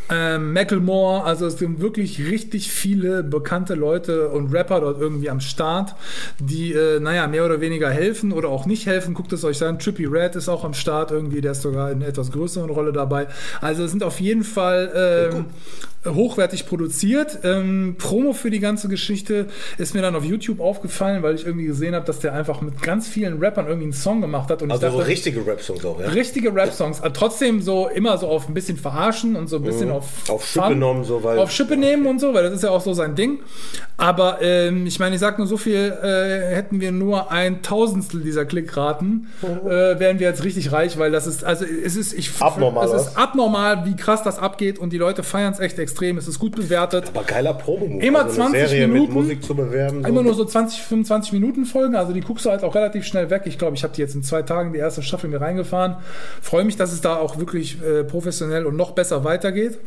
ähm, 0.09 0.53
Macklemore. 0.53 1.23
Also 1.23 1.45
es 1.45 1.57
sind 1.57 1.81
wirklich 1.81 2.19
richtig 2.19 2.71
viele 2.71 3.23
bekannte 3.23 3.75
Leute 3.75 4.29
und 4.29 4.53
Rapper 4.53 4.81
dort 4.81 4.99
irgendwie 4.99 5.29
am 5.29 5.39
Start, 5.39 5.95
die, 6.39 6.73
äh, 6.73 6.99
naja, 6.99 7.27
mehr 7.27 7.45
oder 7.45 7.61
weniger 7.61 7.89
helfen 7.89 8.31
oder 8.31 8.49
auch 8.49 8.65
nicht 8.65 8.85
helfen. 8.85 9.13
Guckt 9.13 9.33
es 9.33 9.43
euch 9.43 9.63
an. 9.63 9.79
Trippy 9.79 10.05
Red 10.05 10.35
ist 10.35 10.49
auch 10.49 10.63
am 10.63 10.73
Start 10.73 11.11
irgendwie, 11.11 11.41
der 11.41 11.53
ist 11.53 11.61
sogar 11.61 11.91
in 11.91 11.97
einer 11.97 12.07
etwas 12.07 12.31
größeren 12.31 12.69
Rolle 12.69 12.91
dabei. 12.91 13.27
Also 13.61 13.83
es 13.83 13.91
sind 13.91 14.03
auf 14.03 14.19
jeden 14.19 14.43
Fall 14.43 14.91
ähm, 15.33 15.45
hochwertig 16.05 16.65
produziert. 16.65 17.39
Ähm, 17.43 17.95
Promo 17.97 18.33
für 18.33 18.49
die 18.49 18.59
ganze 18.59 18.87
Geschichte 18.89 19.47
ist 19.77 19.93
mir 19.93 20.01
dann 20.01 20.15
auf 20.15 20.23
YouTube 20.25 20.59
aufgefallen, 20.59 21.23
weil 21.23 21.35
ich 21.35 21.45
irgendwie 21.45 21.65
gesehen 21.65 21.95
habe, 21.95 22.05
dass 22.05 22.19
der 22.19 22.33
einfach 22.33 22.61
mit 22.61 22.81
ganz 22.81 23.07
vielen 23.07 23.39
Rappern 23.39 23.65
irgendwie 23.67 23.85
einen 23.85 23.93
Song 23.93 24.21
gemacht 24.21 24.49
hat. 24.49 24.61
Und 24.61 24.71
Also 24.71 24.87
dachte, 24.87 25.07
richtige 25.07 25.45
Rap-Songs 25.45 25.85
auch, 25.85 25.99
ja? 25.99 26.09
richtige 26.09 26.53
Rap-Songs. 26.53 27.01
Aber 27.01 27.13
trotzdem 27.23 27.61
so 27.61 27.87
immer 27.87 28.17
so 28.17 28.27
auf 28.27 28.47
ein 28.49 28.53
bisschen 28.53 28.77
verarschen 28.77 29.35
und 29.35 29.47
so 29.47 29.57
ein 29.57 29.63
bisschen 29.63 29.91
auf, 29.91 30.03
Mhm. 30.27 30.33
Auf 30.33 30.45
Schippe 30.45 30.65
Fun, 30.65 30.73
genommen, 30.73 31.03
so, 31.05 31.23
weil. 31.23 31.39
auf 31.39 31.51
Schippe 31.51 31.77
nehmen 31.77 32.05
und 32.05 32.19
so, 32.19 32.33
weil 32.33 32.43
das 32.43 32.53
ist 32.53 32.63
ja 32.63 32.69
auch 32.71 32.81
so 32.81 32.93
sein 32.93 33.15
Ding. 33.15 33.39
Aber 33.97 34.41
ähm, 34.41 34.85
ich 34.85 34.99
meine, 34.99 35.15
ich 35.15 35.21
sag 35.21 35.37
nur 35.37 35.47
so 35.47 35.57
viel, 35.57 35.75
äh, 36.03 36.53
hätten 36.55 36.81
wir 36.81 36.91
nur 36.91 37.31
ein 37.31 37.61
Tausendstel 37.61 38.21
dieser 38.21 38.45
Klickraten, 38.45 39.27
Mhm. 39.41 39.67
äh, 39.69 39.99
wären 39.99 40.19
wir 40.19 40.27
jetzt 40.27 40.43
richtig 40.43 40.71
reich, 40.71 40.97
weil 40.97 41.11
das 41.11 41.27
ist, 41.27 41.43
also 41.43 41.65
es 41.65 41.95
ist, 41.95 42.13
ich, 42.13 42.31
Abnormal, 42.39 42.87
es 42.87 42.93
ist 43.07 43.17
abnormal, 43.17 43.85
wie 43.85 43.95
krass 43.95 44.23
das 44.23 44.37
abgeht 44.39 44.79
und 44.79 44.91
die 44.91 44.97
Leute 44.97 45.23
feiern 45.23 45.53
es 45.53 45.59
echt 45.59 45.79
extrem. 45.79 45.92
Extrem, 45.93 46.17
es 46.17 46.27
ist 46.27 46.39
gut 46.39 46.55
bewertet. 46.55 47.11
Aber 47.13 47.23
geiler 47.23 47.53
promo 47.53 47.99
Immer 47.99 48.21
eine 48.21 48.29
20 48.31 48.69
Serie 48.69 48.87
mit 48.87 48.93
Minuten. 48.93 49.13
Musik 49.13 49.43
zu 49.43 49.55
bewerben. 49.55 50.01
so. 50.01 50.09
Immer 50.09 50.23
nur 50.23 50.33
so 50.33 50.43
20, 50.43 50.81
25 50.81 51.33
Minuten 51.33 51.65
Folgen, 51.65 51.95
also 51.95 52.13
die 52.13 52.21
guckst 52.21 52.45
du 52.45 52.49
halt 52.49 52.63
auch 52.63 52.73
relativ 52.73 53.05
schnell 53.05 53.29
weg. 53.29 53.43
Ich 53.45 53.57
glaube, 53.57 53.75
ich 53.75 53.83
habe 53.83 53.93
die 53.93 54.01
jetzt 54.01 54.15
in 54.15 54.23
zwei 54.23 54.41
Tagen 54.41 54.73
die 54.73 54.79
erste 54.79 55.03
Staffel 55.03 55.29
mir 55.29 55.39
reingefahren. 55.39 55.97
Freue 56.41 56.63
mich, 56.65 56.75
dass 56.77 56.91
es 56.91 57.01
da 57.01 57.17
auch 57.17 57.37
wirklich 57.37 57.77
äh, 57.81 58.03
professionell 58.03 58.65
und 58.65 58.75
noch 58.75 58.91
besser 58.91 59.23
weitergeht. 59.23 59.77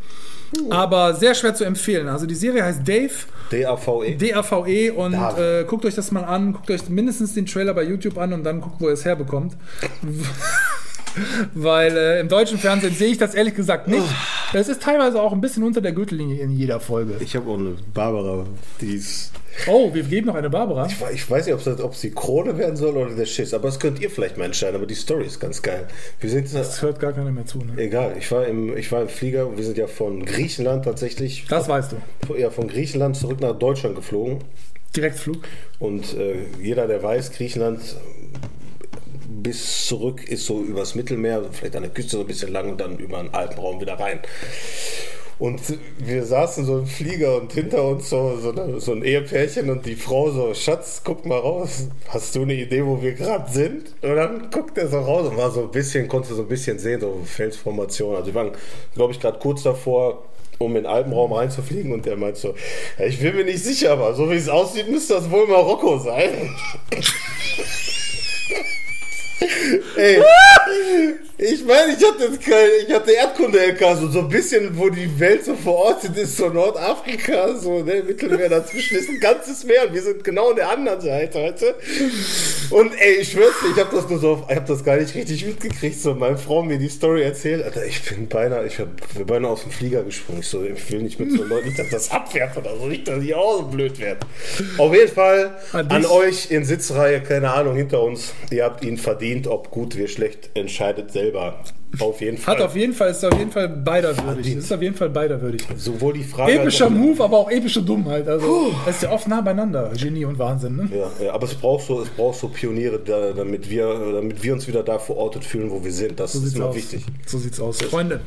Aber 0.70 1.14
sehr 1.14 1.34
schwer 1.34 1.54
zu 1.54 1.64
empfehlen. 1.64 2.06
Also 2.08 2.24
die 2.24 2.36
Serie 2.36 2.64
heißt 2.64 2.86
Dave, 2.86 3.10
DAVE. 3.50 4.16
DAVE 4.16 4.92
und 4.94 5.14
äh, 5.14 5.64
guckt 5.66 5.84
euch 5.84 5.96
das 5.96 6.12
mal 6.12 6.22
an, 6.22 6.52
guckt 6.52 6.70
euch 6.70 6.88
mindestens 6.88 7.34
den 7.34 7.46
Trailer 7.46 7.74
bei 7.74 7.82
YouTube 7.82 8.16
an 8.16 8.32
und 8.32 8.44
dann 8.44 8.60
guckt, 8.60 8.76
wo 8.78 8.86
ihr 8.86 8.92
es 8.92 9.04
herbekommt. 9.04 9.56
Weil 11.54 11.96
äh, 11.96 12.20
im 12.20 12.28
deutschen 12.28 12.58
Fernsehen 12.58 12.94
sehe 12.94 13.08
ich 13.08 13.18
das 13.18 13.34
ehrlich 13.34 13.54
gesagt 13.54 13.88
nicht. 13.88 14.06
Es 14.52 14.68
ist 14.68 14.82
teilweise 14.82 15.20
auch 15.20 15.32
ein 15.32 15.40
bisschen 15.40 15.62
unter 15.62 15.80
der 15.80 15.92
Gürtellinie 15.92 16.40
in 16.40 16.50
jeder 16.50 16.80
Folge. 16.80 17.16
ich 17.20 17.34
habe 17.36 17.50
auch 17.50 17.58
eine 17.58 17.74
Barbara, 17.92 18.46
die 18.80 18.94
ist. 18.94 19.32
Oh, 19.66 19.92
wir 19.94 20.02
geben 20.02 20.26
noch 20.26 20.34
eine 20.34 20.50
Barbara. 20.50 20.86
Ich, 20.86 20.96
ich 21.14 21.30
weiß 21.30 21.46
nicht, 21.46 21.54
ob 21.54 21.66
es 21.66 21.80
ob 21.80 21.92
es 21.92 22.00
die 22.02 22.10
Krone 22.10 22.58
werden 22.58 22.76
soll 22.76 22.94
oder 22.96 23.14
der 23.14 23.24
Schiss, 23.24 23.54
aber 23.54 23.68
das 23.68 23.80
könnt 23.80 24.00
ihr 24.00 24.10
vielleicht 24.10 24.36
mal 24.36 24.44
entscheiden. 24.44 24.76
Aber 24.76 24.86
die 24.86 24.94
Story 24.94 25.24
ist 25.24 25.40
ganz 25.40 25.62
geil. 25.62 25.86
Wir 26.20 26.28
sind 26.28 26.54
Das 26.54 26.82
hört 26.82 27.00
gar 27.00 27.12
keiner 27.14 27.30
mehr 27.32 27.46
zu. 27.46 27.58
Ne? 27.58 27.72
egal. 27.78 28.16
Ich 28.18 28.30
war 28.30 28.46
im 28.46 28.76
ich 28.76 28.92
war 28.92 29.00
im 29.02 29.08
Flieger. 29.08 29.56
Wir 29.56 29.64
sind 29.64 29.78
ja 29.78 29.86
von 29.86 30.24
Griechenland 30.26 30.84
tatsächlich. 30.84 31.46
Das 31.48 31.68
weißt 31.68 31.92
du. 32.26 32.34
ja, 32.34 32.50
von 32.50 32.68
Griechenland 32.68 33.16
zurück 33.16 33.40
nach 33.40 33.58
Deutschland 33.58 33.96
geflogen. 33.96 34.44
Direktflug. 34.94 35.38
Und 35.78 36.14
äh, 36.14 36.36
jeder, 36.62 36.86
der 36.86 37.02
weiß, 37.02 37.32
Griechenland 37.32 37.80
bis 39.46 39.86
zurück 39.86 40.28
ist 40.28 40.44
so 40.44 40.60
übers 40.60 40.96
Mittelmeer, 40.96 41.44
vielleicht 41.52 41.76
an 41.76 41.84
der 41.84 41.92
Küste 41.92 42.16
so 42.16 42.20
ein 42.22 42.26
bisschen 42.26 42.52
lang 42.52 42.68
und 42.72 42.80
dann 42.80 42.98
über 42.98 43.22
den 43.22 43.32
Alpenraum 43.32 43.80
wieder 43.80 43.94
rein. 43.94 44.18
Und 45.38 45.60
wir 45.98 46.24
saßen 46.24 46.64
so 46.64 46.78
im 46.78 46.86
Flieger 46.86 47.40
und 47.40 47.52
hinter 47.52 47.84
uns 47.84 48.10
so, 48.10 48.36
so, 48.40 48.80
so 48.80 48.92
ein 48.92 49.04
Ehepärchen 49.04 49.70
und 49.70 49.86
die 49.86 49.94
Frau 49.94 50.30
so, 50.30 50.52
Schatz, 50.52 51.02
guck 51.04 51.26
mal 51.26 51.38
raus, 51.38 51.86
hast 52.08 52.34
du 52.34 52.42
eine 52.42 52.54
Idee, 52.54 52.84
wo 52.84 53.00
wir 53.00 53.12
gerade 53.12 53.48
sind? 53.52 53.94
Und 54.02 54.16
dann 54.16 54.50
guckt 54.50 54.78
er 54.78 54.88
so 54.88 54.98
raus 54.98 55.28
und 55.28 55.36
war 55.36 55.52
so 55.52 55.62
ein 55.62 55.70
bisschen, 55.70 56.08
konnte 56.08 56.34
so 56.34 56.42
ein 56.42 56.48
bisschen 56.48 56.80
sehen, 56.80 57.00
so 57.00 57.20
Felsformation. 57.24 58.16
Also 58.16 58.26
wir 58.28 58.34
waren, 58.34 58.52
glaube 58.96 59.12
ich, 59.12 59.20
gerade 59.20 59.38
kurz 59.38 59.62
davor, 59.62 60.24
um 60.58 60.74
in 60.74 60.82
den 60.82 60.86
Alpenraum 60.86 61.32
reinzufliegen 61.32 61.92
und 61.92 62.04
der 62.04 62.16
meint 62.16 62.36
so, 62.36 62.54
ja, 62.98 63.04
ich 63.04 63.20
bin 63.20 63.36
mir 63.36 63.44
nicht 63.44 63.62
sicher, 63.62 63.92
aber 63.92 64.14
so 64.14 64.28
wie 64.28 64.36
es 64.36 64.48
aussieht, 64.48 64.90
müsste 64.90 65.14
das 65.14 65.30
wohl 65.30 65.46
Marokko 65.46 65.98
sein. 65.98 66.50
Ey, 69.96 70.22
ich 71.38 71.64
meine, 71.66 71.92
ich 71.92 72.02
hatte 72.02 72.24
jetzt 72.24 72.38
ich 72.88 72.94
hatte 72.94 73.12
Erdkunde-LK, 73.12 73.96
so, 74.00 74.08
so 74.08 74.20
ein 74.20 74.28
bisschen, 74.28 74.76
wo 74.78 74.88
die 74.88 75.20
Welt 75.20 75.44
so 75.44 75.54
verortet 75.54 76.16
ist, 76.16 76.38
so 76.38 76.48
Nordafrika, 76.48 77.54
so, 77.58 77.82
ne, 77.82 78.02
Mittelmeer 78.02 78.48
dazwischen 78.48 78.96
ist 78.96 79.10
ein 79.10 79.20
ganzes 79.20 79.64
Meer 79.64 79.86
und 79.86 79.94
wir 79.94 80.02
sind 80.02 80.24
genau 80.24 80.50
an 80.50 80.56
der 80.56 80.70
anderen 80.70 81.00
Seite, 81.02 81.54
du? 81.60 82.76
Und 82.76 82.92
ey, 82.98 83.16
ich 83.16 83.32
schwör's 83.32 83.52
dir, 83.62 83.72
ich 83.72 83.78
hab 83.78 83.90
das 83.90 84.08
nur 84.08 84.18
so, 84.18 84.44
ich 84.48 84.56
hab 84.56 84.66
das 84.66 84.82
gar 84.82 84.96
nicht 84.96 85.14
richtig 85.14 85.44
mitgekriegt, 85.44 86.00
so, 86.00 86.14
meine 86.14 86.38
Frau 86.38 86.62
mir 86.62 86.78
die 86.78 86.88
Story 86.88 87.22
erzählt, 87.22 87.62
Alter, 87.62 87.84
ich 87.84 88.02
bin 88.02 88.28
beinahe, 88.28 88.66
ich 88.66 88.78
hab, 88.78 88.88
bin 89.14 89.26
beinahe 89.26 89.50
aus 89.50 89.62
dem 89.62 89.72
Flieger 89.72 90.02
gesprungen, 90.04 90.40
ich 90.40 90.48
so, 90.48 90.64
ich 90.64 90.90
will 90.90 91.02
nicht 91.02 91.20
mit 91.20 91.32
so 91.32 91.44
Leuten, 91.44 91.66
nicht, 91.66 91.78
dass 91.78 91.90
das 91.90 92.10
abwerfen 92.10 92.62
oder 92.62 92.74
so, 92.78 92.86
nicht, 92.86 93.06
dass 93.06 93.22
ich 93.22 93.34
auch 93.34 93.58
so 93.58 93.62
blöd 93.64 94.00
werde. 94.00 94.20
Auf 94.78 94.94
jeden 94.94 95.12
Fall, 95.12 95.58
An 95.72 95.88
an 95.88 96.06
euch 96.06 96.50
in 96.50 96.64
Sitzreihe, 96.64 97.20
keine 97.20 97.52
Ahnung, 97.52 97.76
hinter 97.76 98.02
uns, 98.02 98.32
ihr 98.50 98.64
habt 98.64 98.82
ihn 98.82 98.96
verdient, 98.96 99.25
ob 99.48 99.70
gut, 99.70 99.96
wie 99.96 100.08
schlecht, 100.08 100.50
entscheidet 100.54 101.10
selber. 101.10 101.64
Auf 101.98 102.20
jeden 102.20 102.36
Fall. 102.36 102.56
Hat 102.56 102.62
auf 102.62 102.76
jeden 102.76 102.92
Fall, 102.92 103.10
ist 103.10 103.24
auf 103.24 103.38
jeden 103.38 103.50
Fall 103.50 103.68
beider 103.68 104.14
würdig. 104.24 104.54
Ist 104.56 104.72
auf 104.72 104.82
jeden 104.82 104.94
Fall 104.96 105.08
beider 105.08 105.40
würdig. 105.40 105.64
Sowohl 105.76 106.12
die 106.14 106.24
Frage. 106.24 106.52
Epischer 106.52 106.86
als 106.86 106.94
Move, 106.94 107.24
aber 107.24 107.38
auch 107.38 107.50
epische 107.50 107.82
Dummheit. 107.82 108.28
Also, 108.28 108.72
das 108.84 108.96
ist 108.96 109.02
ja 109.04 109.10
oft 109.12 109.26
nah 109.28 109.40
beieinander. 109.40 109.90
Genie 109.96 110.24
und 110.24 110.38
Wahnsinn, 110.38 110.76
ne? 110.76 110.88
Ja, 110.94 111.24
ja, 111.26 111.32
aber 111.32 111.44
es 111.44 111.54
braucht 111.54 111.86
so, 111.86 112.02
es 112.02 112.08
braucht 112.10 112.38
so 112.38 112.48
Pioniere, 112.48 112.98
da, 112.98 113.32
damit, 113.32 113.70
wir, 113.70 114.12
damit 114.14 114.42
wir 114.42 114.52
uns 114.52 114.66
wieder 114.68 114.82
da 114.82 114.98
verortet 114.98 115.44
fühlen, 115.44 115.70
wo 115.70 115.82
wir 115.82 115.92
sind. 115.92 116.20
Das 116.20 116.32
So 116.34 116.44
ist 116.44 116.56
immer 116.56 116.66
aus. 116.66 116.76
wichtig. 116.76 117.04
So 117.26 117.38
sieht's 117.38 117.60
aus. 117.60 117.80
Freunde, 117.80 118.20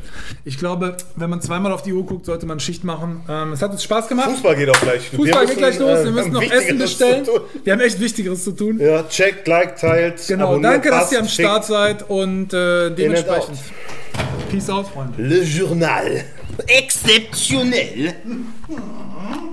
ich 0.46 0.58
glaube, 0.58 0.98
wenn 1.16 1.30
man 1.30 1.42
zweimal 1.42 1.72
auf 1.72 1.84
die 1.84 1.94
Uhr 1.94 2.06
guckt, 2.06 2.26
sollte 2.26 2.46
man 2.46 2.60
Schicht 2.60 2.84
machen. 2.84 3.22
Ähm, 3.30 3.54
es 3.54 3.62
hat 3.62 3.72
uns 3.72 3.84
Spaß 3.84 4.08
gemacht. 4.08 4.30
Fußball 4.32 4.56
geht 4.56 4.70
auch 4.70 4.82
gleich. 4.82 5.10
Fußball 5.10 5.46
geht 5.46 5.58
gleich 5.58 5.78
los. 5.78 5.90
Wir 5.90 6.08
äh, 6.08 6.12
müssen 6.12 6.36
haben 6.36 6.46
noch 6.46 6.52
Essen 6.52 6.78
bestellen. 6.78 7.28
Wir 7.64 7.74
haben 7.74 7.82
echt 7.82 8.00
Wichtigeres 8.00 8.44
zu 8.44 8.52
tun. 8.54 8.80
Ja, 8.80 9.04
checkt, 9.04 9.48
liked, 9.48 9.80
teilt. 9.80 10.26
Genau, 10.28 10.58
danke, 10.60 10.90
dass 10.90 11.00
passt, 11.02 11.12
ihr 11.14 11.20
am 11.20 11.28
Start 11.28 11.66
schickt. 11.66 11.78
seid 11.78 12.10
und 12.10 12.54
äh, 12.54 12.90
dementsprechend. 12.92 13.49
Out. 13.50 14.50
Peace 14.50 14.70
out, 14.70 14.84
Freunde. 14.88 15.14
Le 15.18 15.44
Journal. 15.44 16.26
Exceptionnel. 16.68 18.16